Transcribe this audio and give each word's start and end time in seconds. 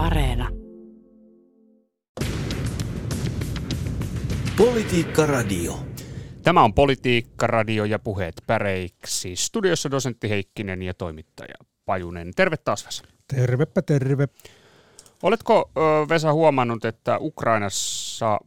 Areena. 0.00 0.48
Politiikka 4.56 5.26
Radio. 5.26 5.78
Tämä 6.42 6.64
on 6.64 6.74
Politiikka 6.74 7.46
Radio 7.46 7.84
ja 7.84 7.98
puheet 7.98 8.34
päreiksi. 8.46 9.36
Studiossa 9.36 9.90
dosentti 9.90 10.30
Heikkinen 10.30 10.82
ja 10.82 10.94
toimittaja 10.94 11.54
Pajunen. 11.84 12.32
Terve 12.36 12.56
taas 12.56 12.86
Vesa. 12.86 13.04
Tervepä 13.34 13.82
terve. 13.82 14.28
Oletko 15.22 15.70
Vesa 16.08 16.32
huomannut, 16.32 16.84
että 16.84 17.18
Ukrainassa 17.18 18.38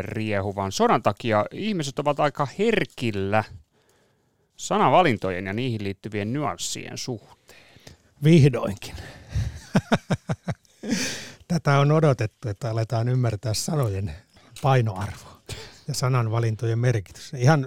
riehuvan 0.00 0.72
sodan 0.72 1.02
takia 1.02 1.44
ihmiset 1.50 1.98
ovat 1.98 2.20
aika 2.20 2.48
herkillä 2.58 3.44
sanavalintojen 4.56 5.46
ja 5.46 5.52
niihin 5.52 5.84
liittyvien 5.84 6.32
nyanssien 6.32 6.98
suhteen? 6.98 7.60
Vihdoinkin. 8.24 8.94
Tätä 11.48 11.78
on 11.78 11.92
odotettu, 11.92 12.48
että 12.48 12.70
aletaan 12.70 13.08
ymmärtää 13.08 13.54
sanojen 13.54 14.12
painoarvo 14.62 15.42
ja 15.88 15.94
sananvalintojen 15.94 16.78
merkitys. 16.78 17.32
Ihan 17.36 17.66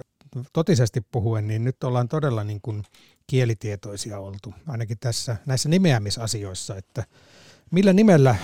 totisesti 0.52 1.00
puhuen, 1.00 1.48
niin 1.48 1.64
nyt 1.64 1.84
ollaan 1.84 2.08
todella 2.08 2.44
niin 2.44 2.60
kuin 2.60 2.82
kielitietoisia 3.26 4.18
oltu, 4.18 4.54
ainakin 4.66 4.98
tässä 5.00 5.36
näissä 5.46 5.68
nimeämisasioissa, 5.68 6.76
että 6.76 7.04
millä 7.70 7.92
nimellä 7.92 8.36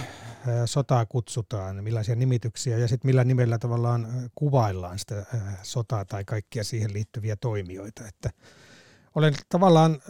sotaa 0.65 1.07
kutsutaan, 1.07 1.85
millaisia 1.85 2.15
nimityksiä 2.17 2.79
ja 2.79 2.89
sitten 2.89 3.09
millä 3.09 3.25
nimellä 3.25 3.59
tavallaan 3.59 4.31
kuvaillaan 4.35 4.99
sitä 4.99 5.25
sotaa 5.63 6.05
tai 6.05 6.25
kaikkia 6.25 6.65
siihen 6.65 6.93
liittyviä 6.93 7.37
toimijoita. 7.37 8.09
Että 8.09 8.31
olen 9.17 9.35
tavallaan, 9.49 10.01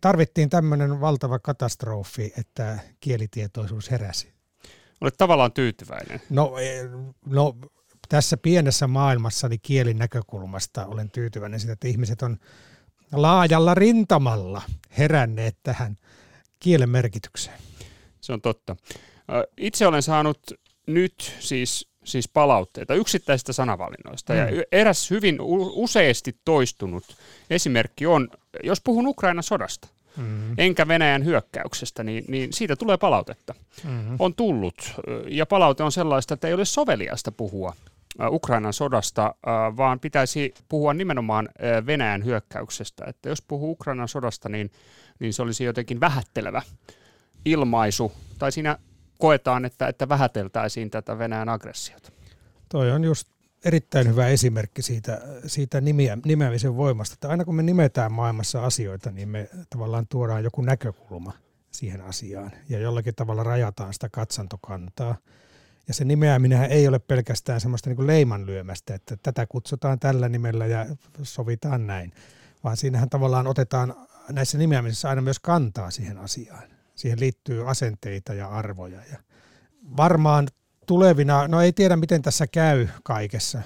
tarvittiin 0.00 0.50
tämmöinen 0.50 1.00
valtava 1.00 1.38
katastrofi, 1.38 2.32
että 2.38 2.78
kielitietoisuus 3.00 3.90
heräsi. 3.90 4.32
Olet 5.00 5.16
tavallaan 5.16 5.52
tyytyväinen. 5.52 6.22
No, 6.30 6.58
e, 6.58 6.82
no 7.26 7.56
tässä 8.08 8.36
pienessä 8.36 8.86
maailmassa 8.86 9.48
niin 9.48 9.60
kielin 9.62 9.98
näkökulmasta 9.98 10.86
olen 10.86 11.10
tyytyväinen 11.10 11.60
siitä, 11.60 11.72
että 11.72 11.88
ihmiset 11.88 12.22
on 12.22 12.36
laajalla 13.12 13.74
rintamalla 13.74 14.62
heränneet 14.98 15.56
tähän 15.62 15.96
kielen 16.60 16.90
merkitykseen. 16.90 17.58
Se 18.20 18.32
on 18.32 18.40
totta. 18.40 18.76
Itse 19.56 19.86
olen 19.86 20.02
saanut 20.02 20.40
nyt 20.86 21.36
siis, 21.40 21.91
siis 22.04 22.28
palautteita 22.28 22.94
yksittäisistä 22.94 23.52
sanavalinnoista. 23.52 24.32
Mm. 24.32 24.38
Ja 24.38 24.46
eräs 24.72 25.10
hyvin 25.10 25.38
useasti 25.72 26.36
toistunut 26.44 27.04
esimerkki 27.50 28.06
on, 28.06 28.28
jos 28.62 28.80
puhun 28.80 29.06
Ukrainan 29.06 29.42
sodasta, 29.42 29.88
mm. 30.16 30.54
enkä 30.58 30.88
Venäjän 30.88 31.24
hyökkäyksestä, 31.24 32.04
niin, 32.04 32.24
niin 32.28 32.52
siitä 32.52 32.76
tulee 32.76 32.96
palautetta. 32.96 33.54
Mm. 33.84 34.16
On 34.18 34.34
tullut, 34.34 34.94
ja 35.28 35.46
palaute 35.46 35.82
on 35.82 35.92
sellaista, 35.92 36.34
että 36.34 36.48
ei 36.48 36.54
ole 36.54 36.64
soveliasta 36.64 37.32
puhua 37.32 37.72
Ukrainan 38.30 38.72
sodasta, 38.72 39.34
vaan 39.76 40.00
pitäisi 40.00 40.54
puhua 40.68 40.94
nimenomaan 40.94 41.48
Venäjän 41.86 42.24
hyökkäyksestä. 42.24 43.04
Että 43.04 43.28
jos 43.28 43.42
puhuu 43.42 43.70
Ukrainan 43.70 44.08
sodasta, 44.08 44.48
niin, 44.48 44.70
niin 45.18 45.32
se 45.32 45.42
olisi 45.42 45.64
jotenkin 45.64 46.00
vähättelevä 46.00 46.62
ilmaisu, 47.44 48.12
tai 48.38 48.52
siinä 48.52 48.78
koetaan, 49.22 49.64
että, 49.64 49.88
että 49.88 50.08
vähäteltäisiin 50.08 50.90
tätä 50.90 51.18
Venäjän 51.18 51.48
aggressiota. 51.48 52.12
Toi 52.68 52.90
on 52.90 53.04
just 53.04 53.28
erittäin 53.64 54.08
hyvä 54.08 54.28
esimerkki 54.28 54.82
siitä, 54.82 55.20
siitä 55.46 55.80
nimiä, 55.80 56.18
nimeämisen 56.24 56.76
voimasta, 56.76 57.14
että 57.14 57.28
aina 57.28 57.44
kun 57.44 57.54
me 57.54 57.62
nimetään 57.62 58.12
maailmassa 58.12 58.64
asioita, 58.64 59.10
niin 59.10 59.28
me 59.28 59.48
tavallaan 59.70 60.06
tuodaan 60.06 60.44
joku 60.44 60.62
näkökulma 60.62 61.32
siihen 61.70 62.00
asiaan 62.00 62.50
ja 62.68 62.78
jollakin 62.78 63.14
tavalla 63.14 63.42
rajataan 63.42 63.94
sitä 63.94 64.08
katsantokantaa. 64.08 65.16
Ja 65.88 65.94
se 65.94 66.04
nimeäminen 66.04 66.64
ei 66.64 66.88
ole 66.88 66.98
pelkästään 66.98 67.60
semmoista 67.60 67.90
niin 67.90 68.06
leimanlyömästä, 68.06 68.94
että 68.94 69.16
tätä 69.22 69.46
kutsutaan 69.46 69.98
tällä 69.98 70.28
nimellä 70.28 70.66
ja 70.66 70.86
sovitaan 71.22 71.86
näin, 71.86 72.12
vaan 72.64 72.76
siinähän 72.76 73.10
tavallaan 73.10 73.46
otetaan 73.46 73.94
näissä 74.30 74.58
nimeämisissä 74.58 75.08
aina 75.08 75.22
myös 75.22 75.38
kantaa 75.38 75.90
siihen 75.90 76.18
asiaan. 76.18 76.81
Siihen 77.02 77.20
liittyy 77.20 77.70
asenteita 77.70 78.34
ja 78.34 78.48
arvoja. 78.48 79.00
Ja 79.10 79.18
varmaan 79.96 80.48
tulevina, 80.86 81.48
no 81.48 81.60
ei 81.60 81.72
tiedä 81.72 81.96
miten 81.96 82.22
tässä 82.22 82.46
käy 82.46 82.88
kaikessa, 83.02 83.62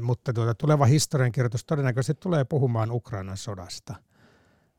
mutta 0.00 0.32
tuota, 0.32 0.54
tuleva 0.54 0.84
historiankirjoitus 0.84 1.64
todennäköisesti 1.64 2.20
tulee 2.20 2.44
puhumaan 2.44 2.90
Ukrainan 2.90 3.36
sodasta, 3.36 3.94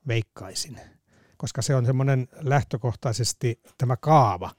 veikkaisin, 0.07 0.79
koska 1.38 1.61
se 1.61 1.75
on 1.75 1.85
semmoinen 1.85 2.27
lähtökohtaisesti 2.41 3.59
tämä 3.77 3.97
kaava. 3.97 4.51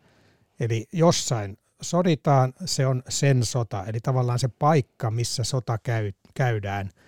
Eli 0.61 0.87
jossain 0.93 1.59
soditaan, 1.83 2.53
se 2.65 2.87
on 2.87 3.03
sen 3.09 3.45
sota, 3.45 3.85
eli 3.85 4.01
tavallaan 4.01 4.39
se 4.39 4.49
paikka, 4.49 5.11
missä 5.11 5.45
sota 5.45 5.79
käy, 5.79 6.13
käydään– 6.35 6.91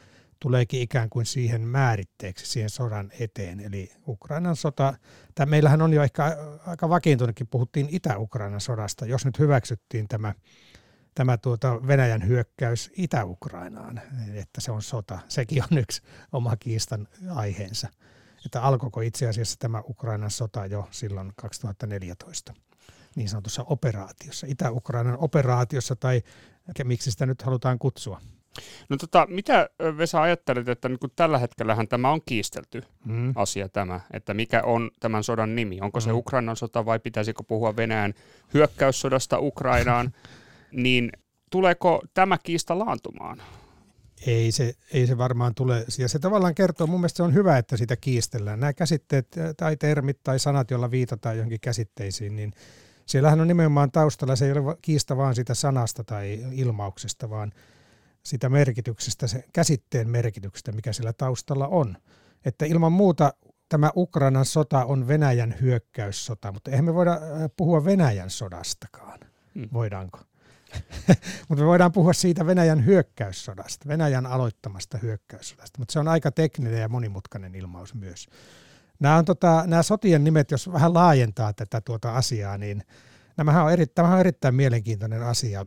tuleekin 0.41 0.81
ikään 0.81 1.11
kuin 1.11 1.27
siihen 1.27 1.61
määritteeksi, 1.61 2.47
siihen 2.47 2.71
sodan 2.71 3.11
eteen. 3.21 3.61
Eli 3.61 3.93
Ukrainan 4.09 4.57
sota, 4.57 4.95
tämä 5.35 5.51
meillähän 5.51 5.83
on 5.83 5.93
jo 5.93 6.03
ehkä 6.03 6.37
aika 6.67 6.89
vakiintunutkin, 6.89 7.47
puhuttiin 7.47 7.89
Itä-Ukrainan 7.91 8.61
sodasta, 8.61 9.07
jos 9.07 9.25
nyt 9.25 9.39
hyväksyttiin 9.39 10.09
tämä, 10.09 10.35
tämä 11.15 11.39
tuota 11.39 11.87
Venäjän 11.87 12.27
hyökkäys 12.27 12.91
Itä-Ukrainaan, 12.97 14.01
että 14.35 14.61
se 14.61 14.73
on 14.73 14.83
sota. 14.83 15.19
Sekin 15.29 15.63
on 15.73 15.79
yksi 15.79 16.03
oma 16.33 16.57
kiistan 16.57 17.09
aiheensa. 17.31 17.89
Että 18.47 18.63
alkoiko 18.63 19.01
itse 19.01 19.29
asiassa 19.29 19.57
tämä 19.59 19.83
Ukrainan 19.89 20.31
sota 20.31 20.67
jo 20.67 20.89
silloin 20.91 21.33
2014 21.37 22.55
niin 23.17 23.29
sanotussa 23.29 23.63
operaatiossa, 23.63 24.47
Itä-Ukrainan 24.51 25.19
operaatiossa 25.19 25.97
tai 25.97 26.23
miksi 26.85 27.11
sitä 27.11 27.27
nyt 27.27 27.43
halutaan 27.43 27.79
kutsua. 27.79 28.21
No 28.89 28.97
tota, 28.97 29.27
mitä 29.31 29.71
Vesa 29.99 30.23
ajattelet, 30.23 30.69
että 30.69 30.89
niin 30.89 30.99
tällä 31.17 31.39
hetkellähän 31.39 31.89
tämä 31.89 32.11
on 32.11 32.21
kiistelty 32.27 32.83
mm. 33.05 33.33
asia 33.37 33.69
tämä, 33.69 34.01
että 34.13 34.35
mikä 34.35 34.63
on 34.63 34.91
tämän 35.01 35.25
sodan 35.25 35.55
nimi? 35.55 35.81
Onko 35.81 36.01
se 36.01 36.11
mm. 36.11 36.17
Ukrainan 36.17 36.57
sota 36.57 36.87
vai 36.87 36.99
pitäisikö 36.99 37.43
puhua 37.49 37.77
Venäjän 37.77 38.15
hyökkäyssodasta 38.55 39.39
Ukrainaan? 39.39 40.13
niin 40.85 41.13
tuleeko 41.51 42.03
tämä 42.15 42.39
kiista 42.43 42.79
laantumaan? 42.79 43.43
Ei 44.27 44.53
se, 44.53 44.75
ei 44.93 45.07
se 45.07 45.19
varmaan 45.19 45.55
tule. 45.55 45.85
Ja 45.99 46.09
se 46.09 46.19
tavallaan 46.19 46.55
kertoo, 46.55 46.87
mun 46.87 47.01
mielestä 47.01 47.17
se 47.17 47.23
on 47.23 47.35
hyvä, 47.35 47.59
että 47.59 47.77
sitä 47.77 47.97
kiistellään. 47.97 48.61
Nämä 48.61 48.73
käsitteet 48.73 49.29
tai 49.57 49.77
termit 49.77 50.19
tai 50.23 50.39
sanat, 50.39 50.71
joilla 50.71 50.91
viitataan 50.91 51.37
johonkin 51.37 51.61
käsitteisiin, 51.61 52.37
niin 52.37 52.53
siellähän 53.07 53.41
on 53.41 53.49
nimenomaan 53.49 53.93
taustalla, 53.93 54.37
se 54.37 54.47
ei 54.47 54.53
ole 54.53 54.77
kiista 54.83 55.17
vaan 55.17 55.35
sitä 55.35 55.55
sanasta 55.55 56.05
tai 56.05 56.39
ilmauksesta, 56.53 57.31
vaan– 57.31 57.53
sitä 58.23 58.49
merkityksestä, 58.49 59.27
se 59.27 59.45
käsitteen 59.53 60.09
merkityksestä, 60.09 60.73
mikä 60.73 60.93
sillä 60.93 61.13
taustalla 61.13 61.69
on. 61.69 61.97
Että 62.45 62.67
ilman 62.67 62.93
muuta 62.93 63.33
tämä 63.69 63.91
Ukrainan 63.97 64.45
sota 64.45 64.85
on 64.85 65.09
Venäjän 65.09 65.55
hyökkäyssota, 65.61 66.53
mutta 66.53 66.71
eihän 66.71 66.85
me 66.85 66.95
voida 66.95 67.13
äh, 67.13 67.21
puhua 67.57 67.85
Venäjän 67.85 68.31
sodastakaan. 68.31 69.19
Hmm. 69.55 69.69
Voidaanko? 69.73 70.19
mutta 71.49 71.65
me 71.65 71.67
voidaan 71.67 71.93
puhua 71.93 72.13
siitä 72.13 72.47
Venäjän 72.47 72.87
hyökkäyssodasta, 72.87 73.89
Venäjän 73.89 74.27
aloittamasta 74.27 74.99
hyökkäyssodasta, 74.99 75.79
mutta 75.79 75.93
se 75.93 75.99
on 75.99 76.09
aika 76.09 76.31
tekninen 76.31 76.81
ja 76.81 76.89
monimutkainen 76.89 77.55
ilmaus 77.55 77.95
myös. 77.95 78.27
Nämä, 79.01 79.17
on 79.17 79.25
tota, 79.25 79.65
nämä 79.67 79.83
sotien 79.83 80.25
nimet, 80.25 80.51
jos 80.51 80.73
vähän 80.73 80.95
laajentaa 80.95 81.53
tätä 81.53 81.81
tuota 81.81 82.15
asiaa, 82.15 82.59
niin 82.59 82.83
nämähän 83.37 83.65
on 83.65 83.73
eri, 83.73 83.87
tämähän 83.87 84.15
on 84.15 84.21
erittäin 84.21 84.55
mielenkiintoinen 84.55 85.23
asia 85.23 85.65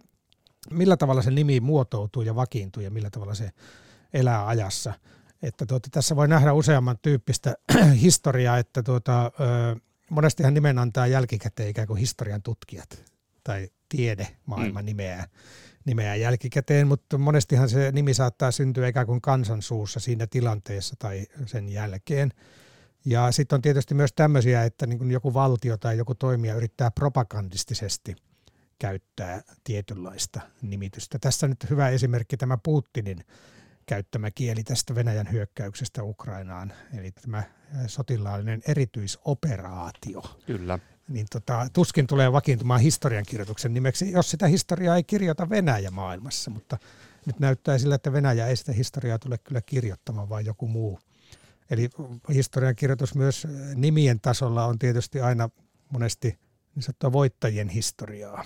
millä 0.69 0.97
tavalla 0.97 1.21
se 1.21 1.31
nimi 1.31 1.59
muotoutuu 1.59 2.21
ja 2.21 2.35
vakiintuu 2.35 2.83
ja 2.83 2.91
millä 2.91 3.09
tavalla 3.09 3.33
se 3.33 3.51
elää 4.13 4.47
ajassa. 4.47 4.93
Että 5.41 5.65
tuota, 5.65 5.89
tässä 5.91 6.15
voi 6.15 6.27
nähdä 6.27 6.53
useamman 6.53 6.97
tyyppistä 7.01 7.53
historiaa, 8.01 8.57
että 8.57 8.83
tuota, 8.83 9.31
monestihan 10.09 10.53
nimen 10.53 10.79
antaa 10.79 11.07
jälkikäteen 11.07 11.69
ikään 11.69 11.87
kuin 11.87 11.99
historian 11.99 12.41
tutkijat 12.41 13.03
tai 13.43 13.69
tiede 13.89 14.27
maailma 14.45 14.81
mm. 14.81 14.85
nimeää, 14.85 15.27
nimeää 15.85 16.15
jälkikäteen, 16.15 16.87
mutta 16.87 17.17
monestihan 17.17 17.69
se 17.69 17.91
nimi 17.91 18.13
saattaa 18.13 18.51
syntyä 18.51 18.87
ikään 18.87 19.07
kuin 19.07 19.21
kansansuussa 19.21 19.99
siinä 19.99 20.27
tilanteessa 20.27 20.95
tai 20.99 21.25
sen 21.45 21.69
jälkeen. 21.69 22.31
Ja 23.05 23.31
sitten 23.31 23.55
on 23.55 23.61
tietysti 23.61 23.93
myös 23.93 24.13
tämmöisiä, 24.13 24.63
että 24.63 24.85
niin 24.85 25.11
joku 25.11 25.33
valtio 25.33 25.77
tai 25.77 25.97
joku 25.97 26.15
toimija 26.15 26.55
yrittää 26.55 26.91
propagandistisesti– 26.91 28.15
käyttää 28.81 29.41
tietynlaista 29.63 30.41
nimitystä. 30.61 31.19
Tässä 31.19 31.47
nyt 31.47 31.69
hyvä 31.69 31.89
esimerkki 31.89 32.37
tämä 32.37 32.57
Putinin 32.63 33.25
käyttämä 33.85 34.31
kieli 34.31 34.63
tästä 34.63 34.95
Venäjän 34.95 35.31
hyökkäyksestä 35.31 36.03
Ukrainaan, 36.03 36.73
eli 36.97 37.11
tämä 37.11 37.43
sotilaallinen 37.87 38.61
erityisoperaatio. 38.67 40.23
Kyllä. 40.45 40.79
Niin 41.07 41.25
tota, 41.31 41.67
tuskin 41.73 42.07
tulee 42.07 42.31
vakiintumaan 42.31 42.81
historiankirjoituksen 42.81 43.73
nimeksi, 43.73 44.11
jos 44.11 44.31
sitä 44.31 44.47
historiaa 44.47 44.95
ei 44.95 45.03
kirjoita 45.03 45.49
Venäjä 45.49 45.91
maailmassa, 45.91 46.51
mutta 46.51 46.77
nyt 47.25 47.39
näyttää 47.39 47.77
sillä, 47.77 47.95
että 47.95 48.13
Venäjä 48.13 48.47
ei 48.47 48.55
sitä 48.55 48.71
historiaa 48.71 49.19
tule 49.19 49.37
kyllä 49.37 49.61
kirjoittamaan, 49.61 50.29
vaan 50.29 50.45
joku 50.45 50.67
muu. 50.67 50.99
Eli 51.69 51.89
historiankirjoitus 52.33 53.15
myös 53.15 53.47
nimien 53.75 54.19
tasolla 54.19 54.65
on 54.65 54.79
tietysti 54.79 55.21
aina 55.21 55.49
monesti 55.89 56.39
niin 56.75 56.83
sanottua 56.83 57.11
voittajien 57.11 57.69
historiaa. 57.69 58.43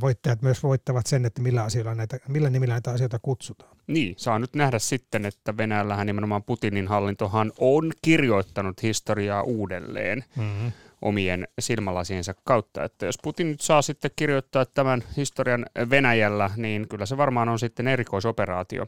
Voittajat 0.00 0.42
myös 0.42 0.62
voittavat 0.62 1.06
sen, 1.06 1.24
että 1.24 1.42
millä, 1.42 1.62
asioilla 1.62 1.94
näitä, 1.94 2.18
millä 2.28 2.50
nimillä 2.50 2.74
näitä 2.74 2.90
asioita 2.90 3.18
kutsutaan. 3.18 3.76
Niin, 3.86 4.14
saa 4.18 4.38
nyt 4.38 4.54
nähdä 4.54 4.78
sitten, 4.78 5.26
että 5.26 5.56
Venäjällähän 5.56 6.06
nimenomaan 6.06 6.42
Putinin 6.42 6.88
hallintohan 6.88 7.52
on 7.58 7.92
kirjoittanut 8.02 8.82
historiaa 8.82 9.42
uudelleen. 9.42 10.24
Mm-hmm 10.36 10.72
omien 11.02 11.48
silmälasiensa 11.58 12.34
kautta. 12.44 12.84
Että 12.84 13.06
jos 13.06 13.18
Putin 13.22 13.50
nyt 13.50 13.60
saa 13.60 13.82
sitten 13.82 14.10
kirjoittaa 14.16 14.64
tämän 14.64 15.04
historian 15.16 15.66
Venäjällä, 15.90 16.50
niin 16.56 16.88
kyllä 16.88 17.06
se 17.06 17.16
varmaan 17.16 17.48
on 17.48 17.58
sitten 17.58 17.88
erikoisoperaatio. 17.88 18.86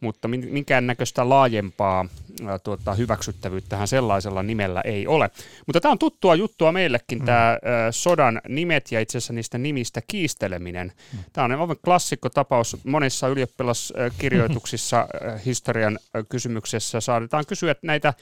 Mutta 0.00 0.28
minkään 0.28 0.86
näköistä 0.86 1.28
laajempaa 1.28 2.06
ää, 2.46 2.58
tuota, 2.58 2.94
hyväksyttävyyttähän 2.94 3.88
sellaisella 3.88 4.42
nimellä 4.42 4.80
ei 4.80 5.06
ole. 5.06 5.30
Mutta 5.66 5.80
tämä 5.80 5.92
on 5.92 5.98
tuttua 5.98 6.34
juttua 6.34 6.72
meillekin, 6.72 7.18
mm. 7.18 7.24
tämä 7.24 7.48
ää, 7.48 7.58
sodan 7.92 8.40
nimet 8.48 8.92
ja 8.92 9.00
itse 9.00 9.18
asiassa 9.18 9.32
niistä 9.32 9.58
nimistä 9.58 10.00
kiisteleminen. 10.08 10.92
Mm. 11.12 11.18
Tämä 11.32 11.44
on 11.44 11.52
aivan 11.52 11.76
klassikko 11.84 12.28
tapaus. 12.28 12.76
Monissa 12.84 13.28
ylioppilaskirjoituksissa 13.28 15.08
historian 15.44 15.98
kysymyksessä 16.28 17.00
saadaan 17.00 17.46
kysyä 17.48 17.74
näitä 17.82 18.14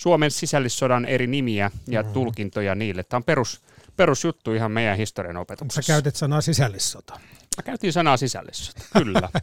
Suomen 0.00 0.30
sisällissodan 0.30 1.04
eri 1.04 1.26
nimiä 1.26 1.70
ja 1.86 2.02
mm. 2.02 2.12
tulkintoja 2.12 2.74
niille. 2.74 3.02
Tämä 3.02 3.18
on 3.18 3.24
perus, 3.24 3.60
perusjuttu 3.96 4.52
ihan 4.52 4.72
meidän 4.72 4.96
historian 4.96 5.36
opetuksessa. 5.36 5.82
Sä 5.82 5.92
käytit 5.92 6.16
sanaa 6.16 6.40
sisällissota. 6.40 7.20
Mä 7.56 7.62
käytin 7.64 7.92
sanaa 7.92 8.16
sisällissota, 8.16 8.82
kyllä. 8.98 9.28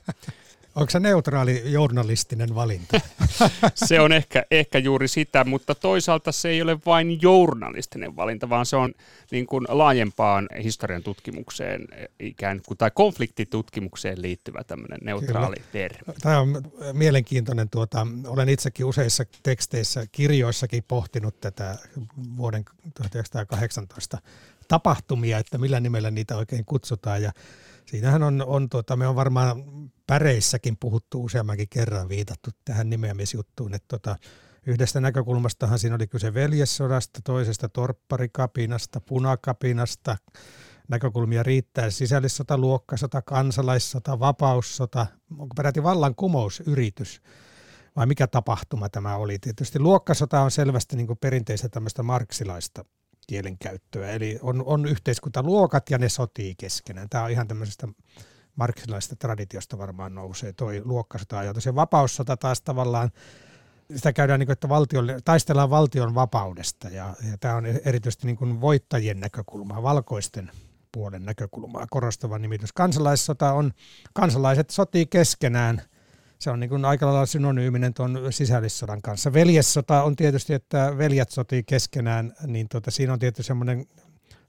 Onko 0.77 0.89
se 0.89 0.99
neutraali 0.99 1.61
journalistinen 1.65 2.55
valinta? 2.55 3.01
se 3.87 3.99
on 3.99 4.11
ehkä, 4.11 4.43
ehkä 4.51 4.77
juuri 4.77 5.07
sitä, 5.07 5.43
mutta 5.43 5.75
toisaalta 5.75 6.31
se 6.31 6.49
ei 6.49 6.61
ole 6.61 6.77
vain 6.85 7.21
journalistinen 7.21 8.15
valinta, 8.15 8.49
vaan 8.49 8.65
se 8.65 8.75
on 8.75 8.93
niin 9.31 9.47
kuin 9.47 9.65
laajempaan 9.69 10.49
historian 10.63 11.03
tutkimukseen 11.03 11.87
ikään 12.19 12.61
kuin, 12.67 12.77
tai 12.77 12.91
konfliktitutkimukseen 12.93 14.21
liittyvä 14.21 14.63
tämmöinen 14.63 14.99
neutraali 15.03 15.55
Kyllä. 15.55 15.67
termi. 15.71 16.13
Tämä 16.21 16.39
on 16.39 16.61
mielenkiintoinen. 16.93 17.69
Tuota, 17.69 18.07
olen 18.27 18.49
itsekin 18.49 18.85
useissa 18.85 19.23
teksteissä, 19.43 20.05
kirjoissakin 20.11 20.83
pohtinut 20.87 21.41
tätä 21.41 21.77
vuoden 22.37 22.65
1918 22.93 24.17
tapahtumia, 24.67 25.37
että 25.37 25.57
millä 25.57 25.79
nimellä 25.79 26.11
niitä 26.11 26.37
oikein 26.37 26.65
kutsutaan. 26.65 27.21
Ja 27.21 27.31
siinähän 27.87 28.23
on, 28.23 28.43
on 28.47 28.69
tuota, 28.69 28.95
me 28.95 29.07
on 29.07 29.15
varmaan 29.15 29.63
päreissäkin 30.07 30.77
puhuttu 30.79 31.23
useammankin 31.23 31.69
kerran 31.69 32.09
viitattu 32.09 32.49
tähän 32.65 32.89
nimeämisjuttuun, 32.89 33.73
että 33.73 33.87
tuota, 33.87 34.15
yhdestä 34.67 35.01
näkökulmastahan 35.01 35.79
siinä 35.79 35.95
oli 35.95 36.07
kyse 36.07 36.33
veljessodasta, 36.33 37.19
toisesta 37.23 37.69
torpparikapinasta, 37.69 39.01
punakapinasta, 39.01 40.17
näkökulmia 40.87 41.43
riittää 41.43 41.89
sisällissota, 41.89 42.57
luokkasota, 42.57 43.21
kansalaissota, 43.21 44.19
vapaussota, 44.19 45.07
onko 45.37 45.53
peräti 45.55 45.83
vallankumousyritys 45.83 47.21
vai 47.95 48.05
mikä 48.05 48.27
tapahtuma 48.27 48.89
tämä 48.89 49.15
oli. 49.15 49.39
Tietysti 49.39 49.79
luokkasota 49.79 50.41
on 50.41 50.51
selvästi 50.51 50.95
niin 50.95 51.07
kuin 51.07 51.19
perinteistä 51.19 51.69
tämmöistä 51.69 52.03
marksilaista 52.03 52.85
kielenkäyttöä, 53.27 54.11
eli 54.11 54.39
on, 54.41 54.63
on 54.65 54.85
yhteiskuntaluokat 54.85 55.89
ja 55.89 55.97
ne 55.97 56.09
sotii 56.09 56.55
keskenään. 56.55 57.09
Tämä 57.09 57.23
on 57.23 57.31
ihan 57.31 57.47
tämmöisestä 57.47 57.87
marksilaisesta 58.55 59.15
traditiosta 59.15 59.77
varmaan 59.77 60.15
nousee 60.15 60.53
toi 60.53 60.81
luokkasota-ajatus. 60.85 61.65
Ja 61.65 61.75
vapaussota 61.75 62.37
taas 62.37 62.61
tavallaan, 62.61 63.11
sitä 63.95 64.13
käydään 64.13 64.39
niin 64.39 64.47
kuin, 64.47 64.53
että 64.53 64.69
valtion, 64.69 65.07
taistellaan 65.25 65.69
valtion 65.69 66.15
vapaudesta 66.15 66.89
ja, 66.89 67.15
ja 67.31 67.37
tämä 67.39 67.55
on 67.55 67.65
erityisesti 67.65 68.27
niin 68.27 68.37
kuin 68.37 68.61
voittajien 68.61 69.19
näkökulmaa, 69.19 69.83
valkoisten 69.83 70.51
puolen 70.91 71.25
näkökulmaa 71.25 71.87
korostava 71.89 72.39
nimitys. 72.39 72.73
Kansalaissota 72.73 73.53
on, 73.53 73.71
kansalaiset 74.13 74.69
sotii 74.69 75.05
keskenään– 75.05 75.81
se 76.39 76.49
on 76.49 76.59
niin 76.59 76.69
kuin 76.69 76.85
aika 76.85 77.05
lailla 77.05 77.25
synonyyminen 77.25 77.93
tuon 77.93 78.19
sisällissodan 78.29 79.01
kanssa. 79.01 79.33
Veljessota 79.33 80.03
on 80.03 80.15
tietysti, 80.15 80.53
että 80.53 80.93
veljet 80.97 81.29
sotii 81.29 81.63
keskenään, 81.63 82.33
niin 82.47 82.69
tuota, 82.69 82.91
siinä 82.91 83.13
on 83.13 83.19
tietysti 83.19 83.43
semmoinen 83.43 83.85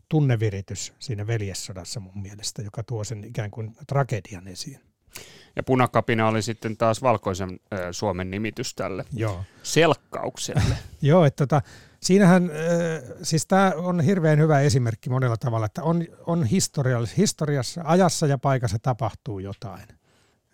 tunneviritys 0.09 0.93
siinä 0.99 1.27
veljessodassa 1.27 2.01
mun 2.01 2.23
mielestä, 2.23 2.63
joka 2.63 2.83
tuo 2.83 3.05
sen 3.05 3.25
ikään 3.25 3.51
kuin 3.51 3.77
tragedian 3.87 4.49
esiin. 4.49 4.81
Ja 5.57 5.63
punakapina 5.63 6.29
oli 6.29 6.43
sitten 6.43 6.77
taas 6.77 7.03
valkoisen 7.03 7.51
äh, 7.51 7.81
Suomen 7.91 8.31
nimitys 8.31 8.75
tälle 8.75 9.05
Joo. 9.13 9.45
selkkaukselle. 9.63 10.79
Joo, 11.03 11.25
että 11.25 11.47
tota, 11.47 11.63
siinähän, 12.03 12.51
äh, 12.51 13.17
siis 13.23 13.47
tämä 13.47 13.73
on 13.77 14.01
hirveän 14.01 14.39
hyvä 14.39 14.61
esimerkki 14.61 15.11
monella 15.11 15.37
tavalla, 15.37 15.67
että 15.67 15.83
on, 15.83 16.05
on 16.27 16.45
historiassa, 17.17 17.81
ajassa 17.85 18.27
ja 18.27 18.39
paikassa 18.39 18.79
tapahtuu 18.83 19.39
jotain 19.39 19.98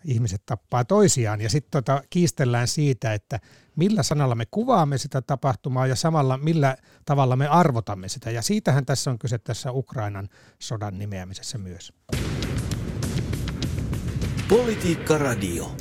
ihmiset 0.05 0.43
tappaa 0.47 0.85
toisiaan 0.85 1.41
ja 1.41 1.51
sitten 1.51 1.71
tota, 1.71 2.03
kiistellään 2.11 2.69
siitä, 2.69 3.15
että 3.15 3.41
millä 3.77 4.03
sanalla 4.03 4.35
me 4.35 4.45
kuvaamme 4.51 4.99
sitä 4.99 5.23
tapahtumaa 5.23 5.87
ja 5.87 5.97
samalla 5.97 6.39
millä 6.39 6.77
tavalla 7.05 7.37
me 7.37 7.47
arvotamme 7.49 8.09
sitä. 8.09 8.31
Ja 8.31 8.43
siitähän 8.43 8.87
tässä 8.87 9.11
on 9.11 9.19
kyse 9.19 9.39
tässä 9.39 9.73
Ukrainan 9.73 10.29
sodan 10.59 10.99
nimeämisessä 10.99 11.59
myös. 11.59 11.93
Politiikka 14.49 15.19
Radio. 15.19 15.73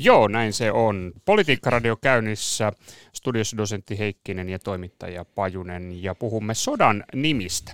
Joo, 0.00 0.28
näin 0.28 0.52
se 0.52 0.72
on. 0.72 1.12
Politiikka-radio 1.24 1.96
käynnissä. 1.96 2.72
Studiossa 3.12 3.56
dosentti 3.56 3.98
Heikkinen 3.98 4.48
ja 4.48 4.58
toimittaja 4.58 5.24
Pajunen 5.24 6.02
ja 6.02 6.14
puhumme 6.14 6.54
sodan 6.54 7.04
nimistä 7.14 7.72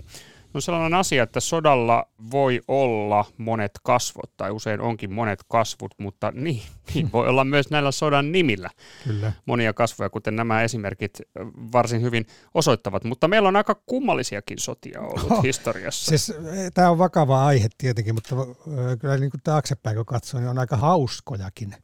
on 0.54 0.62
sellainen 0.62 0.94
asia, 0.94 1.22
että 1.22 1.40
sodalla 1.40 2.08
voi 2.30 2.60
olla 2.68 3.24
monet 3.38 3.72
kasvot, 3.82 4.36
tai 4.36 4.50
usein 4.50 4.80
onkin 4.80 5.12
monet 5.12 5.38
kasvut, 5.48 5.94
mutta 5.98 6.32
niin, 6.34 6.62
niin 6.94 7.12
voi 7.12 7.28
olla 7.28 7.44
myös 7.44 7.70
näillä 7.70 7.92
sodan 7.92 8.32
nimillä 8.32 8.70
Kyllä. 9.04 9.32
monia 9.46 9.72
kasvoja, 9.72 10.10
kuten 10.10 10.36
nämä 10.36 10.62
esimerkit 10.62 11.18
varsin 11.72 12.02
hyvin 12.02 12.26
osoittavat. 12.54 13.04
Mutta 13.04 13.28
meillä 13.28 13.48
on 13.48 13.56
aika 13.56 13.74
kummallisiakin 13.86 14.58
sotia 14.58 15.00
ollut 15.00 15.30
oh, 15.30 15.42
historiassa. 15.42 16.04
Siis, 16.08 16.30
eh, 16.30 16.70
tämä 16.74 16.90
on 16.90 16.98
vakava 16.98 17.46
aihe 17.46 17.68
tietenkin, 17.78 18.14
mutta 18.14 18.36
kyllä 19.00 19.16
niin 19.16 19.30
kuin 19.30 19.40
taaksepäin 19.44 19.96
kun 19.96 20.06
katsoo, 20.06 20.40
niin 20.40 20.50
on 20.50 20.58
aika 20.58 20.76
hauskojakin 20.76 21.74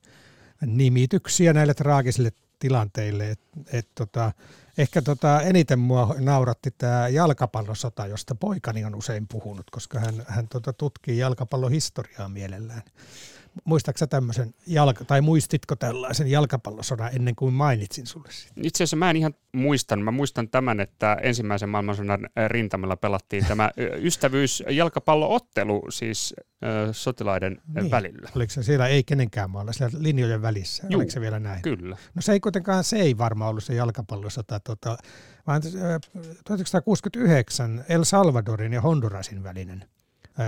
nimityksiä 0.66 1.52
näille 1.52 1.74
traagisille 1.74 2.30
tilanteille. 2.58 3.30
Et, 3.30 3.40
et, 3.72 3.88
tota, 3.94 4.32
ehkä 4.80 5.02
tota, 5.02 5.42
eniten 5.42 5.78
mua 5.78 6.14
nauratti 6.18 6.70
tämä 6.70 7.08
jalkapallosota, 7.08 8.06
josta 8.06 8.34
poikani 8.34 8.84
on 8.84 8.94
usein 8.94 9.26
puhunut, 9.28 9.70
koska 9.70 10.00
hän, 10.00 10.24
hän 10.28 10.48
tota, 10.48 10.72
tutkii 10.72 11.18
jalkapallohistoriaa 11.18 12.28
mielellään. 12.28 12.82
Muistaaksä 13.64 14.06
tämmöisen, 14.06 14.54
jalka, 14.66 15.04
tai 15.04 15.20
muistitko 15.20 15.76
tällaisen 15.76 16.30
jalkapallosodan 16.30 17.10
ennen 17.14 17.36
kuin 17.36 17.54
mainitsin 17.54 18.06
sulle 18.06 18.28
siitä? 18.30 18.54
Itse 18.62 18.84
asiassa 18.84 18.96
mä 18.96 19.10
en 19.10 19.16
ihan 19.16 19.34
muistan. 19.52 20.02
Mä 20.02 20.10
muistan 20.10 20.48
tämän, 20.48 20.80
että 20.80 21.16
ensimmäisen 21.22 21.68
maailmansodan 21.68 22.28
rintamalla 22.48 22.96
pelattiin 22.96 23.44
tämä 23.46 23.70
ystävyys 24.02 24.62
jalkapalloottelu 24.70 25.82
siis 25.90 26.34
sotilaiden 26.92 27.62
niin. 27.74 27.90
välillä. 27.90 28.28
Oliko 28.36 28.50
se 28.50 28.62
siellä 28.62 28.86
ei 28.86 29.04
kenenkään 29.04 29.50
maalla, 29.50 29.72
siellä 29.72 29.98
linjojen 30.02 30.42
välissä? 30.42 30.86
Juu, 30.90 30.98
Oliko 30.98 31.10
se 31.10 31.20
vielä 31.20 31.40
näin? 31.40 31.62
Kyllä. 31.62 31.96
No 32.14 32.22
se 32.22 32.32
ei 32.32 32.40
kuitenkaan, 32.40 32.84
se 32.84 32.96
ei 32.96 33.18
varmaan 33.18 33.50
ollut 33.50 33.64
se 33.64 33.74
jalkapallosota, 33.74 34.60
tota, 34.60 34.98
vaan 35.46 35.62
1969 36.44 37.84
El 37.88 38.04
Salvadorin 38.04 38.72
ja 38.72 38.80
Hondurasin 38.80 39.42
välinen 39.42 39.84